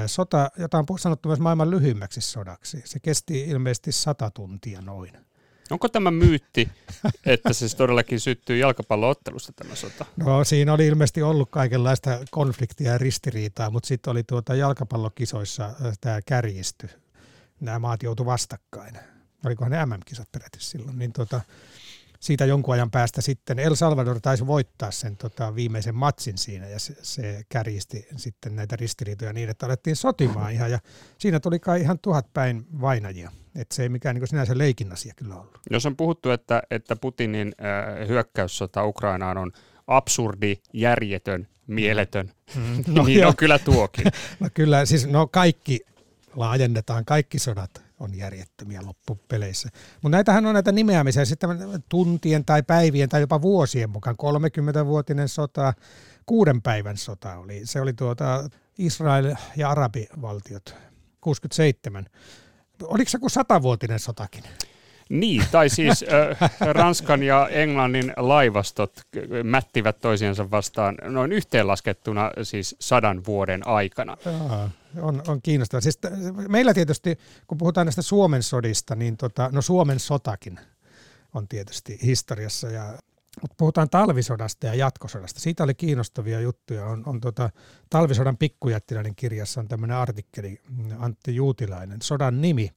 sota, 0.07 0.51
jota 0.59 0.79
on 0.79 0.99
sanottu 0.99 1.29
myös 1.29 1.41
maailman 1.41 1.71
lyhyimmäksi 1.71 2.21
sodaksi. 2.21 2.83
Se 2.85 3.01
kesti 3.01 3.41
ilmeisesti 3.41 3.93
sata 3.93 4.31
tuntia 4.31 4.81
noin. 4.81 5.13
Onko 5.71 5.89
tämä 5.89 6.11
myytti, 6.11 6.69
että 7.27 7.53
se 7.53 7.77
todellakin 7.77 8.21
syttyy 8.21 8.57
jalkapalloottelusta 8.57 9.53
tämä 9.53 9.75
sota? 9.75 10.05
No 10.17 10.45
siinä 10.45 10.73
oli 10.73 10.87
ilmeisesti 10.87 11.23
ollut 11.23 11.51
kaikenlaista 11.51 12.19
konfliktia 12.31 12.93
ja 12.93 12.99
ristiriitaa, 12.99 13.71
mutta 13.71 13.87
sitten 13.87 14.11
oli 14.11 14.23
tuota 14.23 14.55
jalkapallokisoissa 14.55 15.75
tämä 16.01 16.21
kärjisty. 16.27 16.89
Nämä 17.61 17.79
maat 17.79 18.03
joutu 18.03 18.27
vastakkain. 18.27 18.99
Olikohan 19.47 19.71
ne 19.71 19.87
MM-kisat 19.87 20.33
peräti 20.33 20.59
silloin. 20.61 20.99
Niin 20.99 21.13
tuota, 21.13 21.41
siitä 22.23 22.45
jonkun 22.45 22.75
ajan 22.75 22.91
päästä 22.91 23.21
sitten 23.21 23.59
El 23.59 23.75
Salvador 23.75 24.21
taisi 24.21 24.47
voittaa 24.47 24.91
sen 24.91 25.17
tota, 25.17 25.55
viimeisen 25.55 25.95
matsin 25.95 26.39
siinä 26.39 26.69
ja 26.69 26.79
se, 26.79 26.95
se 27.03 27.43
kärjisti 27.49 28.07
sitten 28.17 28.57
näitä 28.57 28.77
ristiriitoja 28.77 29.33
niin, 29.33 29.49
että 29.49 29.67
alettiin 29.67 29.97
sotimaan 29.97 30.53
ihan 30.53 30.71
ja 30.71 30.79
siinä 31.19 31.41
tuli 31.41 31.59
kai 31.59 31.81
ihan 31.81 31.99
tuhat 31.99 32.27
päin 32.35 32.67
vainajia. 32.81 33.31
Että 33.57 33.75
se 33.75 33.83
ei 33.83 33.89
mikään 33.89 34.17
niin 34.17 34.29
sinänsä 34.29 34.59
leikin 34.59 34.93
asia 34.93 35.13
kyllä 35.17 35.35
ollut. 35.35 35.59
Jos 35.71 35.87
on 35.87 35.97
puhuttu, 35.97 36.31
että, 36.31 36.63
että 36.71 36.97
Putinin 36.97 37.53
äh, 37.61 38.09
hyökkäyssota 38.09 38.85
Ukrainaan 38.85 39.39
on 39.39 39.53
absurdi, 39.87 40.57
järjetön, 40.73 41.49
mieletön, 41.67 42.33
mm, 42.55 42.85
no, 42.95 43.05
niin 43.05 43.27
on 43.27 43.37
kyllä 43.37 43.59
tuokin. 43.59 44.05
no 44.41 44.49
kyllä, 44.55 44.85
siis 44.85 45.07
no 45.07 45.27
kaikki 45.27 45.81
laajennetaan, 46.37 47.05
kaikki 47.05 47.39
sodat 47.39 47.83
on 48.03 48.15
järjettömiä 48.15 48.81
loppupeleissä. 48.87 49.69
Mutta 50.03 50.17
näitähän 50.17 50.47
on 50.47 50.55
näitä 50.55 50.73
nimeämisiä 50.73 51.25
sitten 51.25 51.51
tuntien 51.89 52.45
tai 52.45 52.63
päivien 52.63 53.09
tai 53.09 53.21
jopa 53.21 53.43
vuosien 53.43 53.91
mukaan. 53.91 54.17
30-vuotinen 54.23 55.29
sota, 55.29 55.75
kuuden 56.27 56.63
päivän 56.63 56.97
sota 56.97 57.37
oli. 57.37 57.61
Se 57.65 57.81
oli 57.81 57.93
tuota 57.93 58.49
Israel 58.79 59.35
ja 59.57 59.71
arabivaltiot, 59.71 60.75
67. 61.21 62.07
Oliko 62.83 63.11
se 63.11 63.19
kuin 63.19 63.31
satavuotinen 63.31 63.99
sotakin? 63.99 64.45
Niin, 65.09 65.43
tai 65.51 65.69
siis 65.69 66.05
äh, 66.41 66.51
Ranskan 66.61 67.23
ja 67.23 67.49
Englannin 67.49 68.13
laivastot 68.17 68.93
mättivät 69.45 70.01
toisiansa 70.01 70.51
vastaan 70.51 70.99
noin 71.03 71.33
yhteenlaskettuna 71.33 72.31
siis 72.43 72.77
sadan 72.81 73.25
vuoden 73.27 73.67
aikana. 73.67 74.17
Jaa, 74.25 74.71
on, 75.01 75.23
on 75.29 75.43
kiinnostavaa. 75.43 75.81
Siis 75.81 75.99
meillä 76.49 76.75
tietysti, 76.75 77.19
kun 77.47 77.59
puhutaan 77.59 77.87
näistä 77.87 78.03
Suomen 78.03 78.43
sodista, 78.43 78.95
niin 78.95 79.17
tota, 79.17 79.51
no 79.53 79.63
Suomen 79.63 80.01
sotakin 80.01 80.61
on 81.35 81.49
tietysti 81.49 81.99
historiassa 82.03 82.71
ja 82.71 82.99
mutta 83.41 83.55
puhutaan 83.59 83.91
talvisodasta 83.91 84.67
ja 84.67 84.75
jatkosodasta. 84.75 85.41
Siitä 85.41 85.65
oli 85.65 85.75
kiinnostavia 85.75 86.41
juttuja. 86.41 86.87
On, 86.87 87.03
on 87.07 87.21
tota, 87.21 87.51
talvisodan 87.91 88.37
pikkujättiläinen 88.37 89.15
kirjassa 89.15 89.61
on 89.61 89.69
tämmöinen 89.69 89.97
artikkeli, 89.97 90.61
Antti 90.99 91.35
Juutilainen, 91.35 92.03
sodan 92.03 92.41
nimi. 92.41 92.71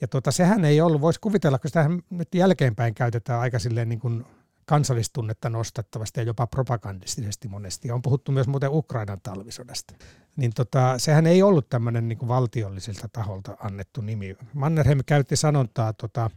Ja 0.00 0.08
tota, 0.08 0.30
sehän 0.30 0.64
ei 0.64 0.80
ollut, 0.80 1.00
voisi 1.00 1.20
kuvitella, 1.20 1.58
kun 1.58 1.70
sitä 1.70 1.90
nyt 2.10 2.34
jälkeenpäin 2.34 2.94
käytetään 2.94 3.40
aika 3.40 3.58
silleen 3.58 3.88
niin 3.88 4.00
kuin 4.00 4.24
kansallistunnetta 4.70 5.50
nostattavasti 5.50 6.20
ja 6.20 6.24
jopa 6.24 6.46
propagandistisesti 6.46 7.48
monesti. 7.48 7.90
On 7.90 8.02
puhuttu 8.02 8.32
myös 8.32 8.46
muuten 8.46 8.70
Ukrainan 8.72 9.20
talvisodasta. 9.22 9.94
Niin 10.36 10.52
tota, 10.54 10.98
sehän 10.98 11.26
ei 11.26 11.42
ollut 11.42 11.68
tämmöinen 11.68 12.08
niin 12.08 12.28
valtiollisilta 12.28 13.08
taholta 13.12 13.56
annettu 13.60 14.00
nimi. 14.00 14.36
Mannerheim 14.54 15.00
käytti 15.06 15.36
sanontaa 15.36 15.92
tota, 15.92 16.30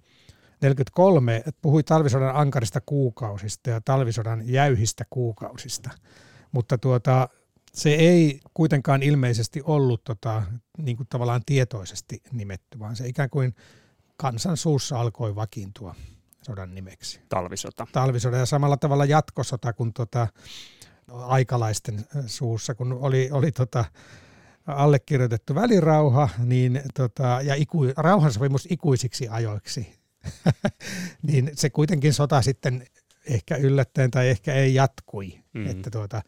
43 0.62 1.44
puhui 1.62 1.84
talvisodan 1.84 2.36
ankarista 2.36 2.82
kuukausista 2.86 3.70
ja 3.70 3.82
talvisodan 3.82 4.50
jäyhistä 4.50 5.04
kuukausista, 5.10 5.90
mutta 6.52 6.78
tuota, 6.78 7.30
se 7.74 7.90
ei 7.90 8.40
kuitenkaan 8.54 9.04
ilmeisesti 9.04 9.62
ollut 9.64 10.04
tota, 10.04 10.44
niin 10.78 10.98
kuin 10.98 11.08
tavallaan 11.10 11.42
tietoisesti 11.46 12.22
nimetty, 12.32 12.80
vaan 12.80 12.96
se 12.96 13.08
ikään 13.08 13.30
kuin 13.30 13.56
kansan 14.18 14.58
suussa 14.58 15.00
alkoi 15.00 15.36
vakiintua 15.36 15.96
sodan 16.46 16.76
nimeksi. 16.76 17.20
Talvisota. 17.30 17.88
Talvisota 17.92 18.38
ja 18.38 18.46
samalla 18.46 18.78
tavalla 18.78 19.06
jatkosota 19.06 19.74
kuin 19.74 19.94
tota, 19.94 20.28
aikalaisten 21.12 22.06
suussa, 22.26 22.76
kun 22.76 22.94
oli, 22.94 23.30
oli 23.32 23.52
tota, 23.52 23.86
allekirjoitettu 24.68 25.56
välirauha 25.56 26.30
niin, 26.44 26.82
tota, 26.94 27.40
ja 27.44 27.56
iku, 27.56 27.86
rauhansopimus 27.98 28.68
ikuisiksi 28.70 29.28
ajoiksi 29.28 30.04
niin 31.28 31.52
se 31.54 31.70
kuitenkin 31.70 32.14
sota 32.14 32.42
sitten 32.42 32.86
ehkä 33.30 33.56
yllättäen 33.56 34.12
tai 34.12 34.30
ehkä 34.30 34.54
ei 34.54 34.74
jatkui. 34.74 35.40
Mm. 35.54 35.68
Että 35.68 35.90
tuota, 35.92 36.22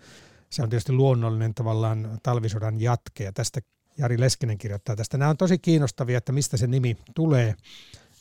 se 0.50 0.64
on 0.64 0.70
tietysti 0.70 0.92
luonnollinen 0.92 1.54
tavallaan 1.54 2.20
talvisodan 2.24 2.82
jatke 2.82 3.24
ja 3.24 3.34
tästä 3.34 3.62
Jari 3.98 4.20
Leskinen 4.20 4.58
kirjoittaa 4.58 4.96
tästä. 4.96 5.18
Nämä 5.18 5.30
on 5.30 5.38
tosi 5.38 5.58
kiinnostavia, 5.58 6.18
että 6.18 6.32
mistä 6.32 6.58
se 6.58 6.68
nimi 6.68 6.98
tulee. 7.16 7.56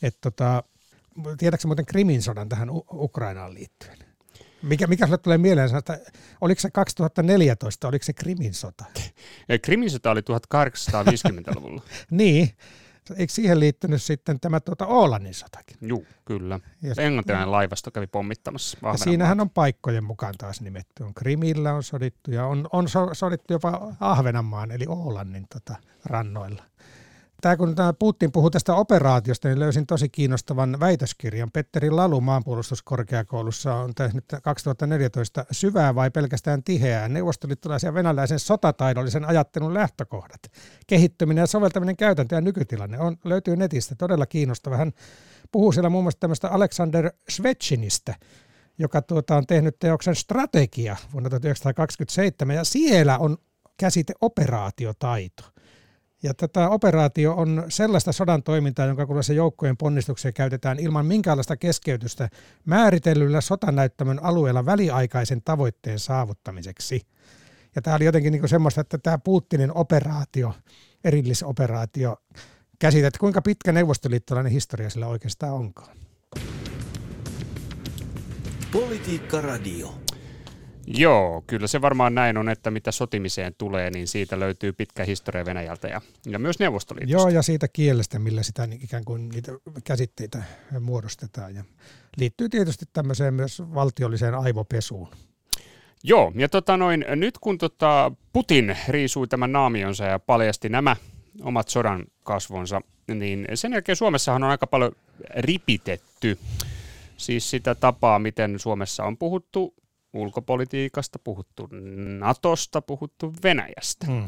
Että 0.01 0.19
tota, 0.21 0.63
tiedätkö 1.37 1.67
muuten 1.67 1.85
Krimin 1.85 2.21
sodan 2.21 2.49
tähän 2.49 2.69
Ukrainaan 2.93 3.53
liittyen? 3.53 3.97
Mikä, 4.61 4.87
mikä 4.87 5.05
sulle 5.05 5.17
tulee 5.17 5.37
mieleen, 5.37 5.75
että 5.75 5.99
oliko 6.41 6.61
se 6.61 6.71
2014, 6.71 7.87
oliko 7.87 8.03
se 8.03 8.13
Krimin 8.13 8.53
sota? 8.53 8.85
Krimin 9.63 9.91
sota 9.91 10.11
oli 10.11 10.21
1850-luvulla. 10.21 11.81
niin, 12.11 12.49
Eikö 13.17 13.33
siihen 13.33 13.59
liittynyt 13.59 14.03
sitten 14.03 14.39
tämä 14.39 14.59
tuota 14.59 14.85
Oolannin 14.87 15.33
sotakin? 15.33 15.77
Joo, 15.81 16.03
kyllä. 16.25 16.59
Ja, 16.81 16.93
Englantilainen 16.97 17.51
laivasto 17.51 17.91
kävi 17.91 18.07
pommittamassa 18.07 18.77
ja 18.83 18.97
Siinähän 18.97 19.39
on 19.39 19.49
paikkojen 19.49 20.03
mukaan 20.03 20.33
taas 20.37 20.61
nimetty. 20.61 21.03
On 21.03 21.13
Krimillä 21.13 21.73
on 21.73 21.83
sodittu 21.83 22.31
ja 22.31 22.45
on, 22.45 22.67
on 22.73 22.85
sodittu 23.13 23.53
jopa 23.53 23.95
Ahvenanmaan 23.99 24.71
eli 24.71 24.85
Oolannin 24.87 25.45
tota, 25.53 25.75
rannoilla. 26.05 26.63
Tämä, 27.45 27.57
kun 27.57 27.75
tämä 27.75 27.93
Putin 27.93 28.31
puhuu 28.31 28.49
tästä 28.49 28.75
operaatiosta, 28.75 29.47
niin 29.47 29.59
löysin 29.59 29.87
tosi 29.87 30.09
kiinnostavan 30.09 30.79
väitöskirjan. 30.79 31.51
Petteri 31.51 31.89
Lalu 31.91 32.21
maanpuolustuskorkeakoulussa 32.21 33.73
on 33.73 33.95
tehnyt 33.95 34.25
2014 34.43 35.45
syvää 35.51 35.95
vai 35.95 36.11
pelkästään 36.11 36.63
tiheää 36.63 37.09
neuvostoliittolaisen 37.09 37.87
ja 37.87 37.93
venäläisen 37.93 38.39
sotataidollisen 38.39 39.25
ajattelun 39.25 39.73
lähtökohdat. 39.73 40.39
Kehittyminen 40.87 41.41
ja 41.41 41.47
soveltaminen 41.47 41.97
käytäntö 41.97 42.35
ja 42.35 42.41
nykytilanne 42.41 42.99
on, 42.99 43.17
löytyy 43.23 43.55
netistä 43.55 43.95
todella 43.95 44.25
kiinnostava. 44.25 44.77
Hän 44.77 44.91
puhuu 45.51 45.71
siellä 45.71 45.89
muun 45.89 46.03
muassa 46.03 46.19
tämmöistä 46.19 46.49
Alexander 46.49 47.11
Svechinistä, 47.29 48.15
joka 48.77 49.01
tuota, 49.01 49.35
on 49.35 49.47
tehnyt 49.47 49.79
teoksen 49.79 50.15
Strategia 50.15 50.95
vuonna 51.13 51.29
1927, 51.29 52.55
ja 52.55 52.63
siellä 52.63 53.17
on 53.17 53.37
käsite 53.77 54.13
operaatiotaito. 54.21 55.54
Ja 56.25 56.33
tätä 56.33 56.69
operaatio 56.69 57.33
on 57.33 57.63
sellaista 57.69 58.11
sodan 58.11 58.43
toimintaa, 58.43 58.85
jonka 58.85 59.05
kuluessa 59.05 59.33
joukkojen 59.33 59.77
ponnistuksia 59.77 60.31
käytetään 60.31 60.79
ilman 60.79 61.05
minkäänlaista 61.05 61.57
keskeytystä 61.57 62.29
määritellyllä 62.65 63.41
sotanäyttämön 63.41 64.23
alueella 64.23 64.65
väliaikaisen 64.65 65.41
tavoitteen 65.45 65.99
saavuttamiseksi. 65.99 67.01
Ja 67.75 67.81
tämä 67.81 67.95
oli 67.95 68.05
jotenkin 68.05 68.31
niin 68.31 68.49
semmoista, 68.49 68.81
että 68.81 68.97
tämä 68.97 69.17
Putinin 69.17 69.71
operaatio, 69.73 70.53
erillisoperaatio, 71.03 72.17
käsite, 72.79 73.07
että 73.07 73.19
kuinka 73.19 73.41
pitkä 73.41 73.71
neuvostoliittolainen 73.71 74.51
historia 74.51 74.89
sillä 74.89 75.07
oikeastaan 75.07 75.53
onkaan. 75.53 75.97
Politiikka 78.71 79.41
Radio. 79.41 80.04
Joo, 80.87 81.43
kyllä 81.47 81.67
se 81.67 81.81
varmaan 81.81 82.15
näin 82.15 82.37
on, 82.37 82.49
että 82.49 82.71
mitä 82.71 82.91
sotimiseen 82.91 83.55
tulee, 83.57 83.89
niin 83.89 84.07
siitä 84.07 84.39
löytyy 84.39 84.73
pitkä 84.73 85.05
historia 85.05 85.45
Venäjältä 85.45 85.87
ja, 85.87 86.01
ja 86.25 86.39
myös 86.39 86.59
Neuvostoliitosta. 86.59 87.27
Joo, 87.27 87.29
ja 87.29 87.41
siitä 87.41 87.67
kielestä, 87.67 88.19
millä 88.19 88.43
sitä 88.43 88.67
ikään 88.81 89.05
kuin 89.05 89.29
niitä 89.29 89.51
käsitteitä 89.83 90.43
muodostetaan. 90.79 91.55
Ja 91.55 91.63
liittyy 92.17 92.49
tietysti 92.49 92.85
tämmöiseen 92.93 93.33
myös 93.33 93.61
valtiolliseen 93.73 94.35
aivopesuun. 94.35 95.07
Joo, 96.03 96.31
ja 96.35 96.49
tota 96.49 96.77
noin, 96.77 97.05
nyt 97.15 97.37
kun 97.37 97.57
tota 97.57 98.11
Putin 98.33 98.77
riisui 98.87 99.27
tämän 99.27 99.51
naamionsa 99.51 100.05
ja 100.05 100.19
paljasti 100.19 100.69
nämä 100.69 100.95
omat 101.41 101.69
sodan 101.69 102.05
kasvonsa, 102.23 102.81
niin 103.07 103.47
sen 103.53 103.71
jälkeen 103.71 103.95
Suomessahan 103.95 104.43
on 104.43 104.49
aika 104.49 104.67
paljon 104.67 104.91
ripitetty 105.35 106.37
siis 107.17 107.49
sitä 107.49 107.75
tapaa, 107.75 108.19
miten 108.19 108.59
Suomessa 108.59 109.03
on 109.03 109.17
puhuttu 109.17 109.73
ulkopolitiikasta, 110.15 111.19
puhuttu 111.19 111.69
Natosta, 112.19 112.81
puhuttu 112.81 113.33
Venäjästä. 113.43 114.07
Mm. 114.07 114.27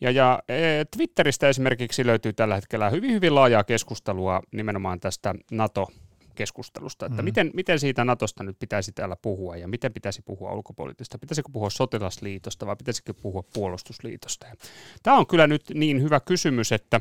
Ja, 0.00 0.10
ja 0.10 0.42
e, 0.48 0.54
Twitteristä 0.96 1.48
esimerkiksi 1.48 2.06
löytyy 2.06 2.32
tällä 2.32 2.54
hetkellä 2.54 2.90
hyvin, 2.90 3.12
hyvin 3.12 3.34
laajaa 3.34 3.64
keskustelua 3.64 4.42
nimenomaan 4.52 5.00
tästä 5.00 5.34
NATO 5.50 5.86
keskustelusta, 6.34 7.06
että 7.06 7.22
mm. 7.22 7.24
miten, 7.24 7.50
miten 7.54 7.78
siitä 7.78 8.04
Natosta 8.04 8.44
nyt 8.44 8.56
pitäisi 8.58 8.92
täällä 8.92 9.16
puhua 9.22 9.56
ja 9.56 9.68
miten 9.68 9.92
pitäisi 9.92 10.22
puhua 10.22 10.52
ulkopoliittista, 10.52 11.18
pitäisikö 11.18 11.48
puhua 11.52 11.70
sotilasliitosta 11.70 12.66
vai 12.66 12.76
pitäisikö 12.76 13.14
puhua 13.14 13.42
puolustusliitosta. 13.54 14.46
Ja 14.46 14.54
tämä 15.02 15.16
on 15.16 15.26
kyllä 15.26 15.46
nyt 15.46 15.62
niin 15.74 16.02
hyvä 16.02 16.20
kysymys, 16.20 16.72
että 16.72 17.00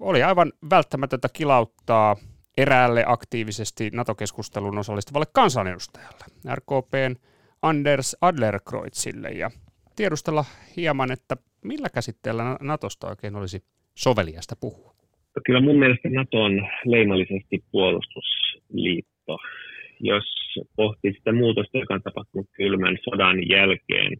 oli 0.00 0.22
aivan 0.22 0.52
välttämätöntä 0.70 1.28
kilauttaa 1.32 2.16
eräälle 2.56 3.04
aktiivisesti 3.06 3.90
NATO-keskusteluun 3.92 4.78
osallistuvalle 4.78 5.26
kansanedustajalle, 5.32 6.24
RKPn 6.54 7.16
Anders 7.62 8.16
Adlerkreutzille 8.20 9.28
ja 9.28 9.50
tiedustella 9.96 10.44
hieman, 10.76 11.12
että 11.12 11.36
millä 11.64 11.88
käsitteellä 11.94 12.56
Natosta 12.60 13.08
oikein 13.08 13.36
olisi 13.36 13.62
soveliasta 13.94 14.56
puhua? 14.60 14.94
Kyllä 15.46 15.60
mun 15.60 15.78
mielestä 15.78 16.08
Nato 16.08 16.44
on 16.44 16.68
leimallisesti 16.84 17.64
puolustusliitto. 17.70 19.38
Jos 20.00 20.24
pohtii 20.76 21.12
sitä 21.12 21.32
muutosta, 21.32 21.78
joka 21.78 21.94
on 21.94 22.02
tapahtunut 22.02 22.46
kylmän 22.52 22.98
sodan 23.04 23.48
jälkeen, 23.48 24.16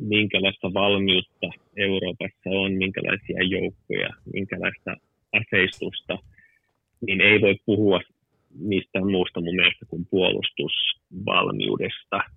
minkälaista 0.00 0.74
valmiutta 0.74 1.46
Euroopassa 1.76 2.50
on, 2.50 2.72
minkälaisia 2.72 3.42
joukkoja, 3.42 4.08
minkälaista 4.34 4.96
aseistusta, 5.32 6.18
niin 7.06 7.20
ei 7.20 7.40
voi 7.40 7.56
puhua 7.66 8.00
mistään 8.58 9.10
muusta 9.10 9.40
mun 9.40 9.56
mielestä 9.56 9.86
kuin 9.86 10.06
puolustusvalmiudesta– 10.10 12.20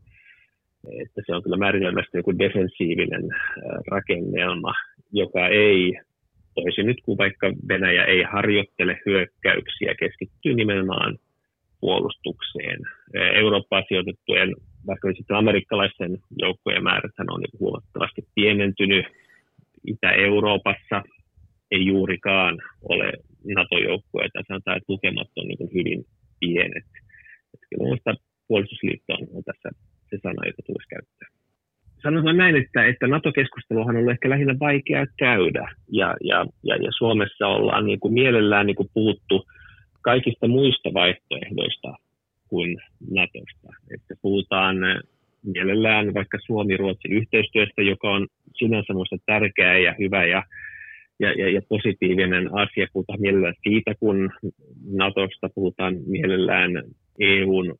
että 1.02 1.22
se 1.26 1.36
on 1.36 1.44
kyllä 1.44 1.58
määritelmästi 1.58 2.18
joku 2.18 2.40
defensiivinen 2.40 3.24
rakennelma, 3.88 4.74
joka 5.12 5.48
ei, 5.48 5.94
toisin 6.56 6.86
nyt 6.86 6.98
kuin 7.04 7.18
vaikka 7.18 7.54
Venäjä 7.68 8.06
ei 8.06 8.24
harjoittele 8.24 9.00
hyökkäyksiä, 9.06 9.96
keskittyy 10.00 10.54
nimenomaan 10.54 11.18
puolustukseen. 11.80 12.80
Eurooppaan 13.36 13.84
sijoitettujen, 13.88 14.56
vaikka 14.88 15.14
sitten 15.14 15.38
amerikkalaisten 15.38 16.18
joukkojen 16.38 16.84
määrät 16.84 17.12
on 17.30 17.44
huomattavasti 17.60 18.22
pienentynyt. 18.36 19.06
Itä-Euroopassa 19.88 21.04
ei 21.72 21.86
juurikaan 21.86 22.58
ole 22.82 23.14
NATO-joukkoja, 23.56 24.30
tai 24.34 24.44
sanotaan, 24.48 24.78
että 24.78 24.94
lukemat 24.94 25.28
on 25.36 25.48
niin 25.48 25.74
hyvin 25.74 26.06
pienet. 26.40 26.88
Että 27.54 27.66
kyllä 27.70 28.16
puolustusliitto 28.48 29.14
on 29.14 29.44
tässä 29.44 29.70
se 30.10 30.18
sana, 30.24 30.46
jota 30.46 30.62
tulisi 30.68 30.90
käyttää. 30.90 31.28
sanotaan 32.04 32.38
näin, 32.38 32.56
että, 32.56 32.86
että 32.86 33.08
NATO-keskusteluhan 33.08 33.98
on 33.98 34.12
ehkä 34.12 34.30
lähinnä 34.30 34.56
vaikea 34.60 35.06
käydä, 35.18 35.72
ja, 35.92 36.16
ja, 36.24 36.46
ja, 36.64 36.76
ja 36.76 36.92
Suomessa 36.98 37.48
ollaan 37.48 37.86
niin 37.86 38.00
kuin 38.00 38.14
mielellään 38.14 38.66
niin 38.66 38.76
kuin 38.76 38.90
puhuttu 38.94 39.46
kaikista 40.02 40.48
muista 40.48 40.90
vaihtoehdoista 40.94 41.94
kuin 42.48 42.78
NATOsta. 43.12 43.68
Että 43.96 44.14
puhutaan 44.22 44.76
mielellään 45.44 46.14
vaikka 46.14 46.38
Suomi-Ruotsin 46.46 47.14
yhteistyöstä, 47.14 47.82
joka 47.82 48.10
on 48.12 48.28
sinänsä 48.56 48.94
minusta 48.94 49.16
tärkeä 49.26 49.78
ja 49.78 49.96
hyvä 50.00 50.26
ja, 50.26 50.44
ja, 51.20 51.32
ja, 51.32 51.50
ja 51.50 51.62
positiivinen 51.70 52.50
asia. 52.54 52.88
Puhutaan 52.94 53.22
mielellään 53.22 53.56
siitä, 53.64 53.96
kun 54.00 54.32
NATOsta 54.92 55.50
puhutaan 55.56 55.96
mielellään 56.08 56.72
EUn 57.20 57.76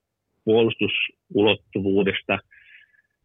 puolustusulottuvuudesta, 0.50 2.38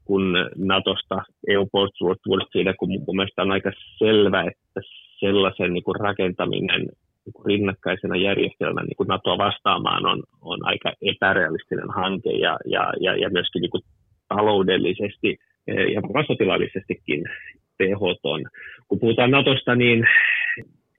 kun 0.04 0.24
NATOsta 0.56 1.22
EU-puolustusulottuvuudesta 1.48 2.52
siitä, 2.52 2.74
kun 2.78 2.88
mun 3.06 3.16
mielestä 3.16 3.42
on 3.42 3.52
aika 3.52 3.70
selvä, 3.98 4.40
että 4.42 4.80
sellaisen 5.20 5.72
niin 5.72 5.84
kuin 5.84 6.00
rakentaminen 6.00 6.80
niin 7.24 7.34
kuin 7.34 7.46
rinnakkaisena 7.46 8.16
järjestelmän 8.16 8.86
niin 8.86 8.96
kuin 8.96 9.06
NATOa 9.06 9.38
vastaamaan 9.38 10.06
on, 10.06 10.22
on 10.40 10.58
aika 10.62 10.92
epärealistinen 11.02 11.90
hanke 11.90 12.30
ja, 12.30 12.58
ja, 12.64 12.92
ja, 13.00 13.16
ja 13.16 13.30
myöskin 13.30 13.62
niin 13.62 13.70
kuin 13.70 13.82
taloudellisesti 14.28 15.38
ja 15.94 16.00
sotilaallisestikin 16.26 17.24
tehoton. 17.78 18.40
Kun 18.88 19.00
puhutaan 19.00 19.30
Natosta, 19.30 19.74
niin 19.74 20.04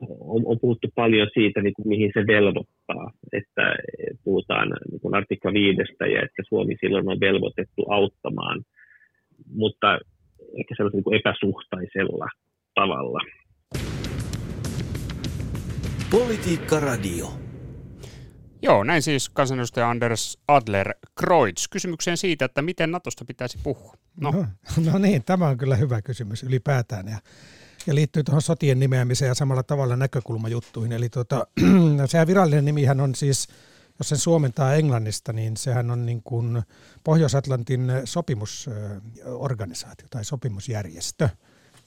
on, 0.01 0.41
on 0.45 0.59
puhuttu 0.59 0.87
paljon 0.95 1.27
siitä, 1.33 1.61
niin 1.61 1.73
kuin, 1.73 1.87
mihin 1.87 2.11
se 2.13 2.27
velvoittaa. 2.27 3.11
Että 3.33 3.75
puhutaan 4.23 4.67
niin 4.91 5.01
kuin 5.01 5.15
artikla 5.15 5.53
viidestä 5.53 6.07
ja 6.07 6.21
että 6.21 6.43
Suomi 6.49 6.75
silloin 6.79 7.09
on 7.09 7.19
velvoitettu 7.19 7.85
auttamaan, 7.89 8.63
mutta 9.53 9.99
ehkä 10.59 10.75
sellaisella 10.77 11.03
niin 11.05 11.19
epäsuhtaisella 11.19 12.27
tavalla. 12.73 13.19
Politiikka 16.11 16.79
Radio. 16.79 17.25
Joo, 18.61 18.83
näin 18.83 19.01
siis 19.01 19.29
kansanedustaja 19.29 19.89
Anders 19.89 20.37
Adler 20.47 20.93
Kreutz. 21.19 21.67
Kysymykseen 21.71 22.17
siitä, 22.17 22.45
että 22.45 22.61
miten 22.61 22.91
Natosta 22.91 23.25
pitäisi 23.25 23.59
puhua. 23.63 23.93
No. 24.21 24.31
No, 24.31 24.45
no 24.91 24.99
niin, 24.99 25.23
tämä 25.25 25.47
on 25.47 25.57
kyllä 25.57 25.75
hyvä 25.75 26.01
kysymys 26.01 26.43
ylipäätään. 26.43 27.07
Ja, 27.07 27.17
ja 27.87 27.95
liittyy 27.95 28.23
tuohon 28.23 28.41
sotien 28.41 28.79
nimeämiseen 28.79 29.29
ja 29.29 29.35
samalla 29.35 29.63
tavalla 29.63 29.95
näkökulmajuttuihin. 29.95 30.91
Eli 30.91 31.09
tuota, 31.09 31.47
sehän 32.07 32.27
virallinen 32.27 32.65
nimihän 32.65 33.01
on 33.01 33.15
siis, 33.15 33.47
jos 33.99 34.09
sen 34.09 34.17
suomentaa 34.17 34.75
englannista, 34.75 35.33
niin 35.33 35.57
sehän 35.57 35.91
on 35.91 36.05
niin 36.05 36.21
kuin 36.23 36.63
Pohjois-Atlantin 37.03 37.91
sopimusorganisaatio 38.05 40.07
tai 40.09 40.25
sopimusjärjestö. 40.25 41.29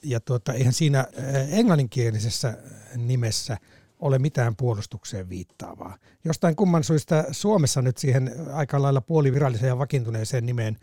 Ja 0.03 0.19
tuota, 0.19 0.53
eihän 0.53 0.73
siinä 0.73 1.05
englanninkielisessä 1.51 2.57
nimessä– 2.95 3.57
ole 3.99 4.19
mitään 4.19 4.55
puolustukseen 4.55 5.29
viittaavaa. 5.29 5.97
Jostain 6.23 6.55
kumman 6.55 6.83
syystä 6.83 7.25
Suomessa 7.31 7.81
nyt 7.81 7.97
siihen 7.97 8.31
aika 8.53 8.81
lailla 8.81 9.01
puoliviralliseen 9.01 9.67
ja 9.67 9.77
vakiintuneeseen 9.77 10.45
nimeen 10.45 10.77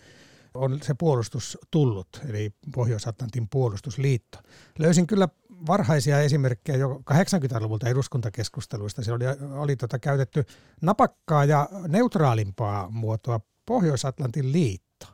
on 0.56 0.78
se 0.82 0.94
puolustus 0.94 1.58
tullut, 1.70 2.20
eli 2.28 2.50
Pohjois-Atlantin 2.74 3.48
puolustusliitto. 3.48 4.38
Löysin 4.78 5.06
kyllä 5.06 5.28
varhaisia 5.66 6.20
esimerkkejä 6.20 6.78
jo 6.78 7.02
80-luvulta 7.10 7.88
eduskuntakeskusteluista. 7.88 9.02
Siellä 9.02 9.30
oli, 9.30 9.52
oli 9.58 9.76
tota 9.76 9.98
käytetty 9.98 10.44
napakkaa 10.82 11.44
ja 11.44 11.68
neutraalimpaa 11.88 12.90
muotoa 12.90 13.40
Pohjois-Atlantin 13.66 14.52
liitto. 14.52 15.06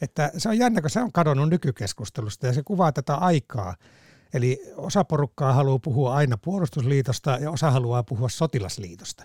Että 0.00 0.30
se 0.38 0.48
on 0.48 0.58
jännä, 0.58 0.80
kun 0.80 0.90
se 0.90 1.00
on 1.00 1.12
kadonnut 1.12 1.50
nykykeskustelusta 1.50 2.46
ja 2.46 2.52
se 2.52 2.62
kuvaa 2.62 2.92
tätä 2.92 3.14
aikaa, 3.14 3.74
Eli 4.34 4.62
osa 4.76 5.04
porukkaa 5.04 5.52
haluaa 5.52 5.78
puhua 5.78 6.14
aina 6.14 6.38
puolustusliitosta 6.38 7.30
ja 7.30 7.50
osa 7.50 7.70
haluaa 7.70 8.02
puhua 8.02 8.28
sotilasliitosta. 8.28 9.24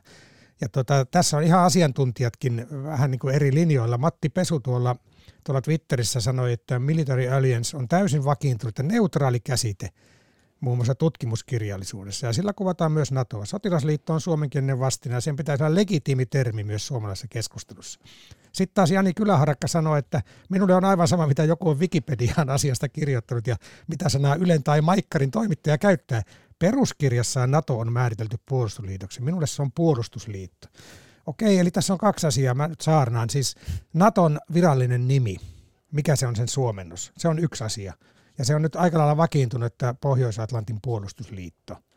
Ja 0.62 0.69
tota, 0.69 1.05
tässä 1.05 1.38
on 1.38 1.43
ihan 1.43 1.63
asiantuntijatkin 1.63 2.67
vähän 2.83 3.12
niin 3.12 3.19
kuin 3.19 3.36
eri 3.36 3.53
linjoilla. 3.53 3.97
Matti 3.97 4.29
Pesu 4.29 4.60
tuolla, 4.60 4.95
tuolla 5.43 5.62
Twitterissä 5.62 6.19
sanoi, 6.19 6.54
että 6.54 6.80
Military 6.80 7.28
Alliance 7.28 7.78
on 7.78 7.88
täysin 7.88 8.25
vakiintunut 8.25 8.78
ja 8.78 8.84
neutraali 8.84 9.39
käsite 9.39 9.89
muun 10.60 10.78
muassa 10.78 10.95
tutkimuskirjallisuudessa. 10.95 12.28
Ja 12.28 12.34
sillä 12.34 12.54
kuvataan 12.54 12.91
myös 12.91 13.12
NATOa. 13.12 13.45
Sotilasliitto 13.45 14.13
on 14.13 14.21
suomenkielinen 14.21 14.80
vastine 14.80 15.15
ja 15.15 15.21
sen 15.21 15.36
pitäisi 15.36 15.63
olla 15.63 15.75
legitiimi 15.75 16.25
termi 16.25 16.63
myös 16.63 16.88
suomalaisessa 16.88 17.28
keskustelussa. 17.30 17.99
Sitten 18.52 18.73
taas 18.73 18.91
Jani 18.91 19.13
Kyläharakka 19.13 19.67
sanoi, 19.67 19.99
että 19.99 20.21
minulle 20.49 20.75
on 20.75 20.86
aivan 20.86 21.08
sama, 21.08 21.28
mitä 21.28 21.43
joku 21.43 21.69
on 21.69 21.80
Wikipediaan 21.80 22.49
asiasta 22.49 22.89
kirjoittanut 22.89 23.47
ja 23.47 23.56
mitä 23.88 24.10
sanaa 24.10 24.36
Ylen 24.36 24.63
tai 24.63 24.82
Maikkarin 24.82 25.32
toimittaja 25.32 25.78
käyttää. 25.78 26.21
Peruskirjassaan 26.60 27.52
NATO 27.52 27.80
on 27.80 27.93
määritelty 27.93 28.38
puolustusliitoksi. 28.49 29.21
Minulle 29.21 29.47
se 29.47 29.62
on 29.62 29.71
puolustusliitto. 29.71 30.67
Okei, 31.29 31.59
eli 31.59 31.71
tässä 31.71 31.93
on 31.93 31.99
kaksi 31.99 32.27
asiaa. 32.27 32.53
Mä 32.53 32.67
nyt 32.67 32.81
saarnaan. 32.81 33.29
Siis 33.29 33.55
Naton 33.93 34.39
virallinen 34.53 35.07
nimi. 35.07 35.37
Mikä 35.91 36.15
se 36.15 36.27
on 36.27 36.35
sen 36.35 36.47
suomennos? 36.47 37.11
Se 37.17 37.27
on 37.27 37.39
yksi 37.39 37.63
asia. 37.63 37.93
Ja 38.37 38.45
se 38.45 38.55
on 38.55 38.61
nyt 38.61 38.75
aika 38.75 38.97
lailla 38.97 39.17
vakiintunut, 39.17 39.73
että 39.73 39.95
Pohjois-Atlantin 40.01 40.79
puolustusliitto– 40.81 41.77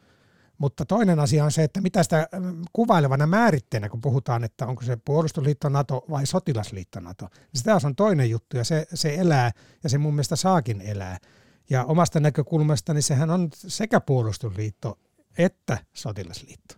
mutta 0.62 0.85
toinen 0.85 1.21
asia 1.21 1.45
on 1.45 1.53
se, 1.53 1.64
että 1.64 1.81
mitä 1.81 2.03
sitä 2.03 2.29
mm, 2.40 2.62
kuvailevana 2.73 3.27
määritteenä, 3.27 3.88
kun 3.88 4.01
puhutaan, 4.01 4.45
että 4.45 4.66
onko 4.66 4.83
se 4.83 4.97
puolustusliitto 4.97 5.68
NATO 5.68 6.05
vai 6.11 6.27
sotilasliitto 6.27 7.01
NATO, 7.01 7.29
niin 7.33 7.47
se 7.55 7.64
taas 7.64 7.85
on 7.85 7.97
toinen 7.97 8.31
juttu 8.31 8.57
ja 8.57 8.64
se, 8.64 8.87
se 8.95 9.14
elää 9.14 9.51
ja 9.83 9.88
se 9.88 9.99
mun 9.99 10.14
mielestä 10.14 10.37
saakin 10.37 10.81
elää. 10.81 11.18
Ja 11.71 11.85
omasta 11.85 12.21
näkökulmastani 12.21 13.03
sehän 13.03 13.31
on 13.31 13.49
sekä 13.55 14.01
puolustusliitto 14.01 14.99
että 15.38 15.79
sotilasliitto. 15.92 16.75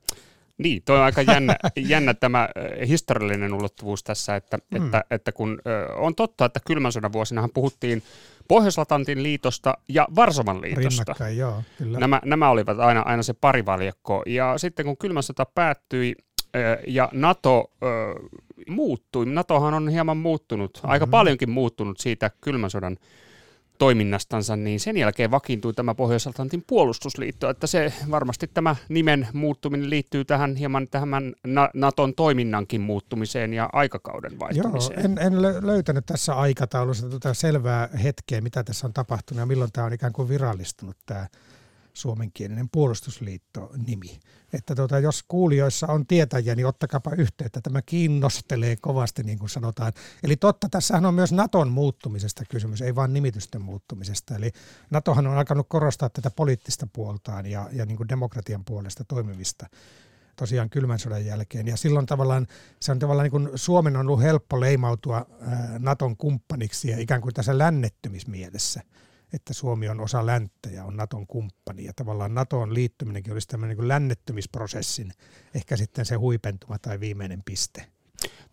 Niin, 0.58 0.82
toi 0.84 0.98
on 0.98 1.04
aika 1.04 1.22
jännä, 1.22 1.56
jännä 1.76 2.14
tämä 2.14 2.48
historiallinen 2.88 3.54
ulottuvuus 3.54 4.02
tässä, 4.02 4.36
että, 4.36 4.58
mm. 4.70 4.84
että, 4.84 5.04
että 5.10 5.32
kun 5.32 5.58
on 5.96 6.14
totta, 6.14 6.44
että 6.44 6.60
kylmän 6.66 6.92
sodan 6.92 7.12
vuosinahan 7.12 7.50
puhuttiin 7.54 8.02
Pohjois-Atlantin 8.48 9.22
liitosta 9.22 9.74
ja 9.88 10.08
Varsovan 10.16 10.60
liitosta. 10.60 11.28
joo, 11.28 11.62
kyllä. 11.78 11.98
Nämä, 11.98 12.20
nämä 12.24 12.50
olivat 12.50 12.78
aina, 12.78 13.00
aina 13.00 13.22
se 13.22 13.32
parivaljakko. 13.32 14.22
Ja 14.26 14.58
sitten 14.58 14.86
kun 14.86 14.96
kylmä 14.96 15.22
sota 15.22 15.46
päättyi 15.46 16.14
ja 16.86 17.08
NATO 17.12 17.70
muuttui, 18.68 19.26
NATOhan 19.26 19.74
on 19.74 19.88
hieman 19.88 20.16
muuttunut, 20.16 20.70
mm-hmm. 20.76 20.90
aika 20.90 21.06
paljonkin 21.06 21.50
muuttunut 21.50 22.00
siitä 22.00 22.30
kylmän 22.40 22.70
sodan 22.70 22.96
toiminnastansa, 23.78 24.56
niin 24.56 24.80
sen 24.80 24.96
jälkeen 24.96 25.30
vakiintui 25.30 25.74
tämä 25.74 25.94
Pohjois-Atlantin 25.94 26.64
puolustusliitto, 26.66 27.50
että 27.50 27.66
se 27.66 27.92
varmasti 28.10 28.50
tämä 28.54 28.76
nimen 28.88 29.28
muuttuminen 29.32 29.90
liittyy 29.90 30.24
tähän 30.24 30.56
hieman 30.56 30.88
tähän 30.88 31.08
Naton 31.74 32.14
toiminnankin 32.14 32.80
muuttumiseen 32.80 33.52
ja 33.52 33.70
aikakauden 33.72 34.38
vaihtumiseen. 34.38 34.98
Joo, 34.98 35.04
en, 35.04 35.34
en 35.34 35.66
löytänyt 35.66 36.06
tässä 36.06 36.34
aikataulussa 36.34 37.08
tuota 37.08 37.34
selvää 37.34 37.88
hetkeä, 38.02 38.40
mitä 38.40 38.64
tässä 38.64 38.86
on 38.86 38.92
tapahtunut 38.92 39.40
ja 39.40 39.46
milloin 39.46 39.72
tämä 39.72 39.86
on 39.86 39.92
ikään 39.92 40.12
kuin 40.12 40.28
virallistunut 40.28 40.96
tämä 41.06 41.26
suomenkielinen 41.94 42.68
puolustusliitto-nimi. 42.72 44.20
Että 44.52 44.74
tuota, 44.74 44.98
jos 44.98 45.22
kuulijoissa 45.28 45.86
on 45.86 46.06
tietäjiä, 46.06 46.54
niin 46.54 46.66
ottakapa 46.66 47.10
yhteyttä. 47.18 47.60
Tämä 47.60 47.82
kiinnostelee 47.82 48.76
kovasti, 48.76 49.22
niin 49.22 49.38
kuin 49.38 49.50
sanotaan. 49.50 49.92
Eli 50.22 50.36
totta, 50.36 50.68
tässähän 50.68 51.06
on 51.06 51.14
myös 51.14 51.32
Naton 51.32 51.68
muuttumisesta 51.68 52.44
kysymys, 52.50 52.82
ei 52.82 52.94
vain 52.94 53.12
nimitysten 53.12 53.62
muuttumisesta. 53.62 54.36
Eli 54.36 54.50
Natohan 54.90 55.26
on 55.26 55.38
alkanut 55.38 55.68
korostaa 55.68 56.08
tätä 56.08 56.30
poliittista 56.30 56.86
puoltaan 56.92 57.46
ja, 57.46 57.68
ja 57.72 57.86
niin 57.86 57.96
kuin 57.96 58.08
demokratian 58.08 58.64
puolesta 58.64 59.04
toimimista 59.04 59.66
tosiaan 60.36 60.70
kylmän 60.70 60.98
sodan 60.98 61.26
jälkeen. 61.26 61.66
Ja 61.66 61.76
silloin 61.76 62.06
tavallaan 62.06 62.46
se 62.80 62.92
on 62.92 62.98
tavallaan 62.98 63.24
niin 63.24 63.30
kuin 63.30 63.50
Suomen 63.54 63.96
on 63.96 64.06
ollut 64.06 64.22
helppo 64.22 64.60
leimautua 64.60 65.26
Naton 65.78 66.16
kumppaniksi 66.16 66.90
ja 66.90 66.98
ikään 66.98 67.20
kuin 67.20 67.34
tässä 67.34 67.58
lännettymismielessä– 67.58 68.82
että 69.34 69.54
Suomi 69.54 69.88
on 69.88 70.00
osa 70.00 70.26
länttä 70.26 70.68
ja 70.70 70.84
on 70.84 70.96
Naton 70.96 71.26
kumppani. 71.26 71.84
Ja 71.84 71.92
tavallaan 71.96 72.34
NATOon 72.34 72.74
liittyminenkin 72.74 73.32
olisi 73.32 73.48
tämmöinen 73.48 73.76
niin 73.76 73.88
lännettymisprosessin 73.88 75.12
ehkä 75.54 75.76
sitten 75.76 76.04
se 76.06 76.14
huipentuma 76.14 76.78
tai 76.78 77.00
viimeinen 77.00 77.42
piste. 77.44 77.86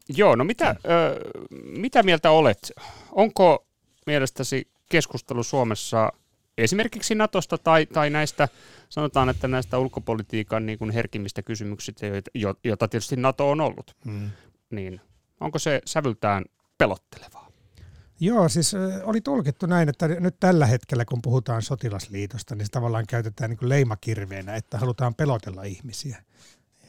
Joo, 0.09 0.35
no 0.35 0.43
mitä, 0.43 0.69
ö, 0.69 1.19
mitä 1.63 2.03
mieltä 2.03 2.31
olet? 2.31 2.71
Onko 3.11 3.67
mielestäsi 4.05 4.71
keskustelu 4.89 5.43
Suomessa 5.43 6.13
esimerkiksi 6.57 7.15
Natosta 7.15 7.57
tai, 7.57 7.85
tai 7.85 8.09
näistä, 8.09 8.47
sanotaan, 8.89 9.29
että 9.29 9.47
näistä 9.47 9.77
ulkopolitiikan 9.77 10.65
niin 10.65 10.79
kuin 10.79 10.91
herkimmistä 10.91 11.41
kysymyksistä, 11.41 12.05
joita 12.63 12.87
tietysti 12.87 13.15
Nato 13.15 13.51
on 13.51 13.61
ollut, 13.61 13.95
hmm. 14.05 14.29
niin 14.69 15.01
onko 15.39 15.59
se 15.59 15.81
sävyltään 15.85 16.45
pelottelevaa? 16.77 17.50
Joo, 18.23 18.49
siis 18.49 18.71
oli 19.03 19.21
tulkittu 19.21 19.65
näin, 19.65 19.89
että 19.89 20.07
nyt 20.07 20.35
tällä 20.39 20.65
hetkellä, 20.65 21.05
kun 21.05 21.21
puhutaan 21.21 21.61
sotilasliitosta, 21.61 22.55
niin 22.55 22.65
se 22.65 22.71
tavallaan 22.71 23.07
käytetään 23.07 23.49
niin 23.49 23.57
kuin 23.57 23.69
leimakirveenä, 23.69 24.55
että 24.55 24.77
halutaan 24.77 25.15
pelotella 25.15 25.63
ihmisiä. 25.63 26.23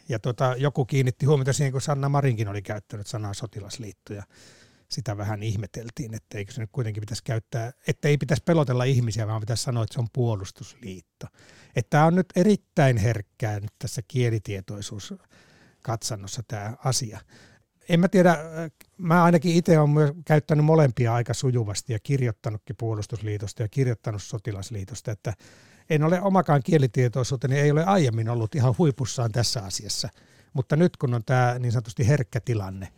Ja 0.09 0.19
tota, 0.19 0.55
joku 0.59 0.85
kiinnitti 0.85 1.27
huomiota 1.27 1.53
siihen, 1.53 1.73
kun 1.73 1.81
Sanna 1.81 2.09
Marinkin 2.09 2.49
oli 2.49 2.63
käyttänyt 2.63 3.07
sanaa 3.07 3.35
sotilasliitto. 3.35 4.15
Ja 4.15 4.23
sitä 4.89 5.17
vähän 5.17 5.43
ihmeteltiin, 5.43 6.15
että 6.15 6.39
eikö 6.39 6.53
se 6.53 6.61
nyt 6.61 6.71
kuitenkin 6.73 7.01
pitäisi 7.01 7.25
käyttää, 7.25 7.73
että 7.87 8.09
ei 8.09 8.19
pitäisi 8.19 8.43
pelotella 8.47 8.85
ihmisiä, 8.85 9.27
vaan 9.27 9.41
pitäisi 9.41 9.63
sanoa, 9.63 9.83
että 9.83 9.95
se 9.95 10.01
on 10.01 10.09
puolustusliitto. 10.13 11.27
Että 11.77 11.91
tämä 11.91 12.07
on 12.07 12.15
nyt 12.15 12.27
erittäin 12.37 12.97
herkkää 12.97 13.61
nyt 13.61 13.73
tässä 13.79 14.03
kielitietoisuus 14.09 15.15
katsannossa 15.83 16.43
tämä 16.49 16.77
asia. 16.85 17.21
En 17.89 18.01
mä 18.01 18.09
tiedä, 18.09 18.39
mä 18.99 19.25
ainakin 19.25 19.55
itse 19.55 19.79
olen 19.79 19.91
myös 19.91 20.11
käyttänyt 20.25 20.65
molempia 20.65 21.15
aika 21.15 21.35
sujuvasti 21.35 21.93
ja 21.93 21.99
kirjoittanutkin 21.99 22.77
puolustusliitosta 22.77 23.63
ja 23.63 23.69
kirjoittanut 23.69 24.23
sotilasliitosta, 24.23 25.11
että 25.11 25.35
en 25.91 26.03
ole 26.03 26.21
omakaan 26.21 26.63
kielitietoisuuteni, 26.65 27.61
ei 27.61 27.71
ole 27.71 27.85
aiemmin 27.85 28.29
ollut 28.29 28.55
ihan 28.55 28.75
huipussaan 28.79 29.33
tässä 29.33 29.63
asiassa. 29.63 30.09
Mutta 30.53 30.77
nyt 30.77 30.97
kun 30.97 31.15
on 31.15 31.25
tämä 31.25 31.57
niin 31.59 31.73
sanotusti 31.73 32.09
herkkä 32.09 32.41
tilanne, 32.41 32.89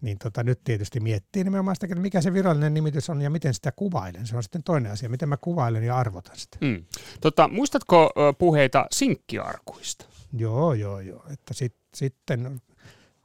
niin 0.00 0.18
tota, 0.18 0.42
nyt 0.42 0.60
tietysti 0.64 1.00
miettii 1.00 1.44
nimenomaan 1.44 1.76
sitä, 1.76 1.86
että 1.86 2.00
mikä 2.00 2.20
se 2.20 2.32
virallinen 2.32 2.74
nimitys 2.74 3.10
on 3.10 3.22
ja 3.22 3.30
miten 3.30 3.54
sitä 3.54 3.72
kuvailen. 3.72 4.26
Se 4.26 4.36
on 4.36 4.42
sitten 4.42 4.62
toinen 4.62 4.92
asia, 4.92 5.08
miten 5.08 5.28
mä 5.28 5.36
kuvailen 5.36 5.84
ja 5.84 5.96
arvotan 5.96 6.36
sitä. 6.36 6.58
Mm. 6.60 6.84
Tota, 7.20 7.48
muistatko 7.48 8.10
puheita 8.38 8.86
sinkkiarkuista? 8.92 10.06
Joo, 10.32 10.74
joo, 10.74 11.00
joo. 11.00 11.24
Että 11.32 11.54
sit, 11.54 11.74
sitten 11.94 12.60